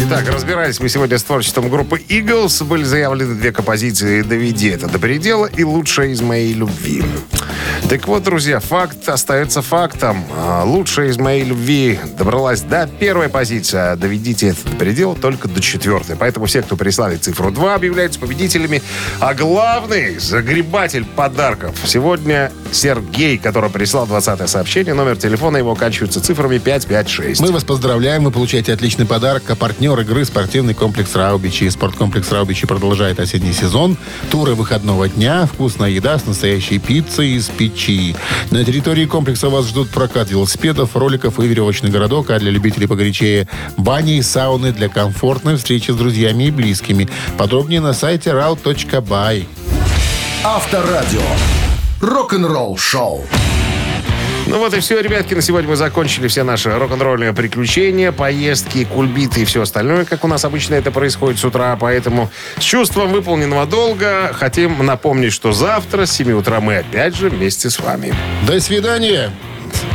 Итак, 0.02 0.30
разбирались 0.30 0.80
мы 0.80 0.88
сегодня 0.88 1.18
с 1.18 1.24
творчеством 1.24 1.68
группы 1.68 2.00
Eagles. 2.00 2.64
Были 2.64 2.84
заявлены 2.84 3.36
две 3.36 3.52
композиции 3.52 4.22
«Доведи 4.22 4.70
это 4.70 4.88
до 4.88 4.98
предела» 4.98 5.46
и 5.46 5.66
«Лучшая 5.66 6.10
из 6.10 6.22
моей 6.22 6.54
любви». 6.54 7.04
Так 7.88 8.08
вот, 8.08 8.24
друзья, 8.24 8.60
факт 8.60 9.08
остается 9.10 9.62
фактом. 9.62 10.24
А, 10.36 10.64
Лучшая 10.64 11.10
из 11.10 11.18
моей 11.18 11.44
любви 11.44 12.00
добралась 12.18 12.62
до 12.62 12.88
первой 12.88 13.30
позиции, 13.30 13.78
а 13.78 13.96
«Доведите 13.96 14.50
это 14.50 14.70
до 14.70 14.76
предела» 14.76 15.16
только 15.16 15.48
до 15.48 15.62
четвертой. 15.62 16.16
Поэтому 16.16 16.46
все, 16.46 16.62
кто 16.62 16.76
прислали 16.76 17.18
цифру 17.18 17.52
2, 17.52 17.76
объявляются 17.76 18.20
победителями. 18.20 18.82
А 19.20 19.34
главный 19.34 20.20
загребатель 20.20 21.06
подарков 21.06 21.76
сегодня 21.86 22.52
Сергей, 22.72 23.38
который 23.38 23.70
прислал 23.70 24.06
20 24.06 24.48
сообщение. 24.48 24.94
Номер 24.94 25.18
телефона 25.18 25.58
его 25.58 25.72
оканчивается 25.72 26.22
цифрами 26.22 26.58
556. 26.60 27.42
Мы 27.42 27.52
вас 27.52 27.64
поздравляем. 27.64 28.24
Вы 28.24 28.32
получаете 28.32 28.74
отличный 28.74 29.06
подарок. 29.06 29.44
А 29.50 29.56
партнер 29.56 30.00
игры 30.00 30.26
спортивный 30.26 30.74
комплекс 30.74 31.16
«Раубичи». 31.16 31.70
Спорткомплекс 31.70 32.32
«Раубичи» 32.32 32.68
продолжает 32.68 33.20
осенний 33.20 33.54
сезон. 33.54 33.98
Туры 34.30 34.54
выходного 34.54 35.10
дня, 35.10 35.48
вкусная 35.52 35.90
еда 35.90 36.20
с 36.20 36.26
настоящей 36.26 36.78
пиццей 36.78 37.32
из 37.32 37.50
печи. 37.70 38.16
На 38.52 38.64
территории 38.64 39.06
комплекса 39.06 39.50
вас 39.50 39.68
ждут 39.68 39.90
прокат 39.90 40.30
велосипедов, 40.30 40.96
роликов 40.96 41.40
и 41.40 41.48
веревочный 41.48 41.90
городок, 41.90 42.30
а 42.30 42.40
для 42.40 42.52
любителей 42.52 42.88
погорячее 42.88 43.48
бани 43.78 44.18
и 44.18 44.22
сауны 44.22 44.72
для 44.72 44.90
комфортной 44.90 45.58
встречи 45.58 45.92
с 45.92 45.96
друзьями 45.96 46.46
и 46.46 46.52
близкими. 46.52 47.10
Подробнее 47.38 47.82
на 47.82 47.94
сайте 47.94 48.32
rau.by. 48.32 49.46
Авторадио. 50.44 51.22
Рок-н-ролл-шоу. 52.02 53.26
Ну 54.50 54.58
вот 54.58 54.74
и 54.74 54.80
все, 54.80 55.00
ребятки, 55.00 55.36
на 55.36 55.44
сегодня 55.44 55.70
мы 55.70 55.76
закончили 55.76 56.28
все 56.28 56.42
наши 56.42 56.76
рок-н-ролльные 56.76 57.34
приключения, 57.34 58.12
поездки, 58.12 58.84
кульбиты 58.84 59.44
и 59.44 59.46
все 59.46 59.62
остальное, 59.62 60.06
как 60.06 60.24
у 60.24 60.28
нас 60.28 60.44
обычно 60.44 60.74
это 60.74 60.90
происходит 60.90 61.40
с 61.40 61.46
утра. 61.46 61.78
Поэтому 61.80 62.32
с 62.58 62.64
чувством 62.64 63.12
выполненного 63.12 63.68
долга 63.68 64.32
хотим 64.34 64.84
напомнить, 64.84 65.34
что 65.34 65.52
завтра 65.52 66.08
с 66.08 66.12
7 66.14 66.32
утра 66.32 66.62
мы 66.62 66.78
опять 66.78 67.16
же 67.16 67.30
вместе 67.30 67.70
с 67.70 67.80
вами. 67.80 68.12
До 68.48 68.60
свидания. 68.60 69.30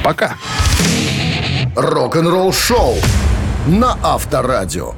Пока. 0.05 0.37
Рок-н-ролл-шоу 1.75 2.95
на 3.67 3.99
Авторадио. 4.05 4.95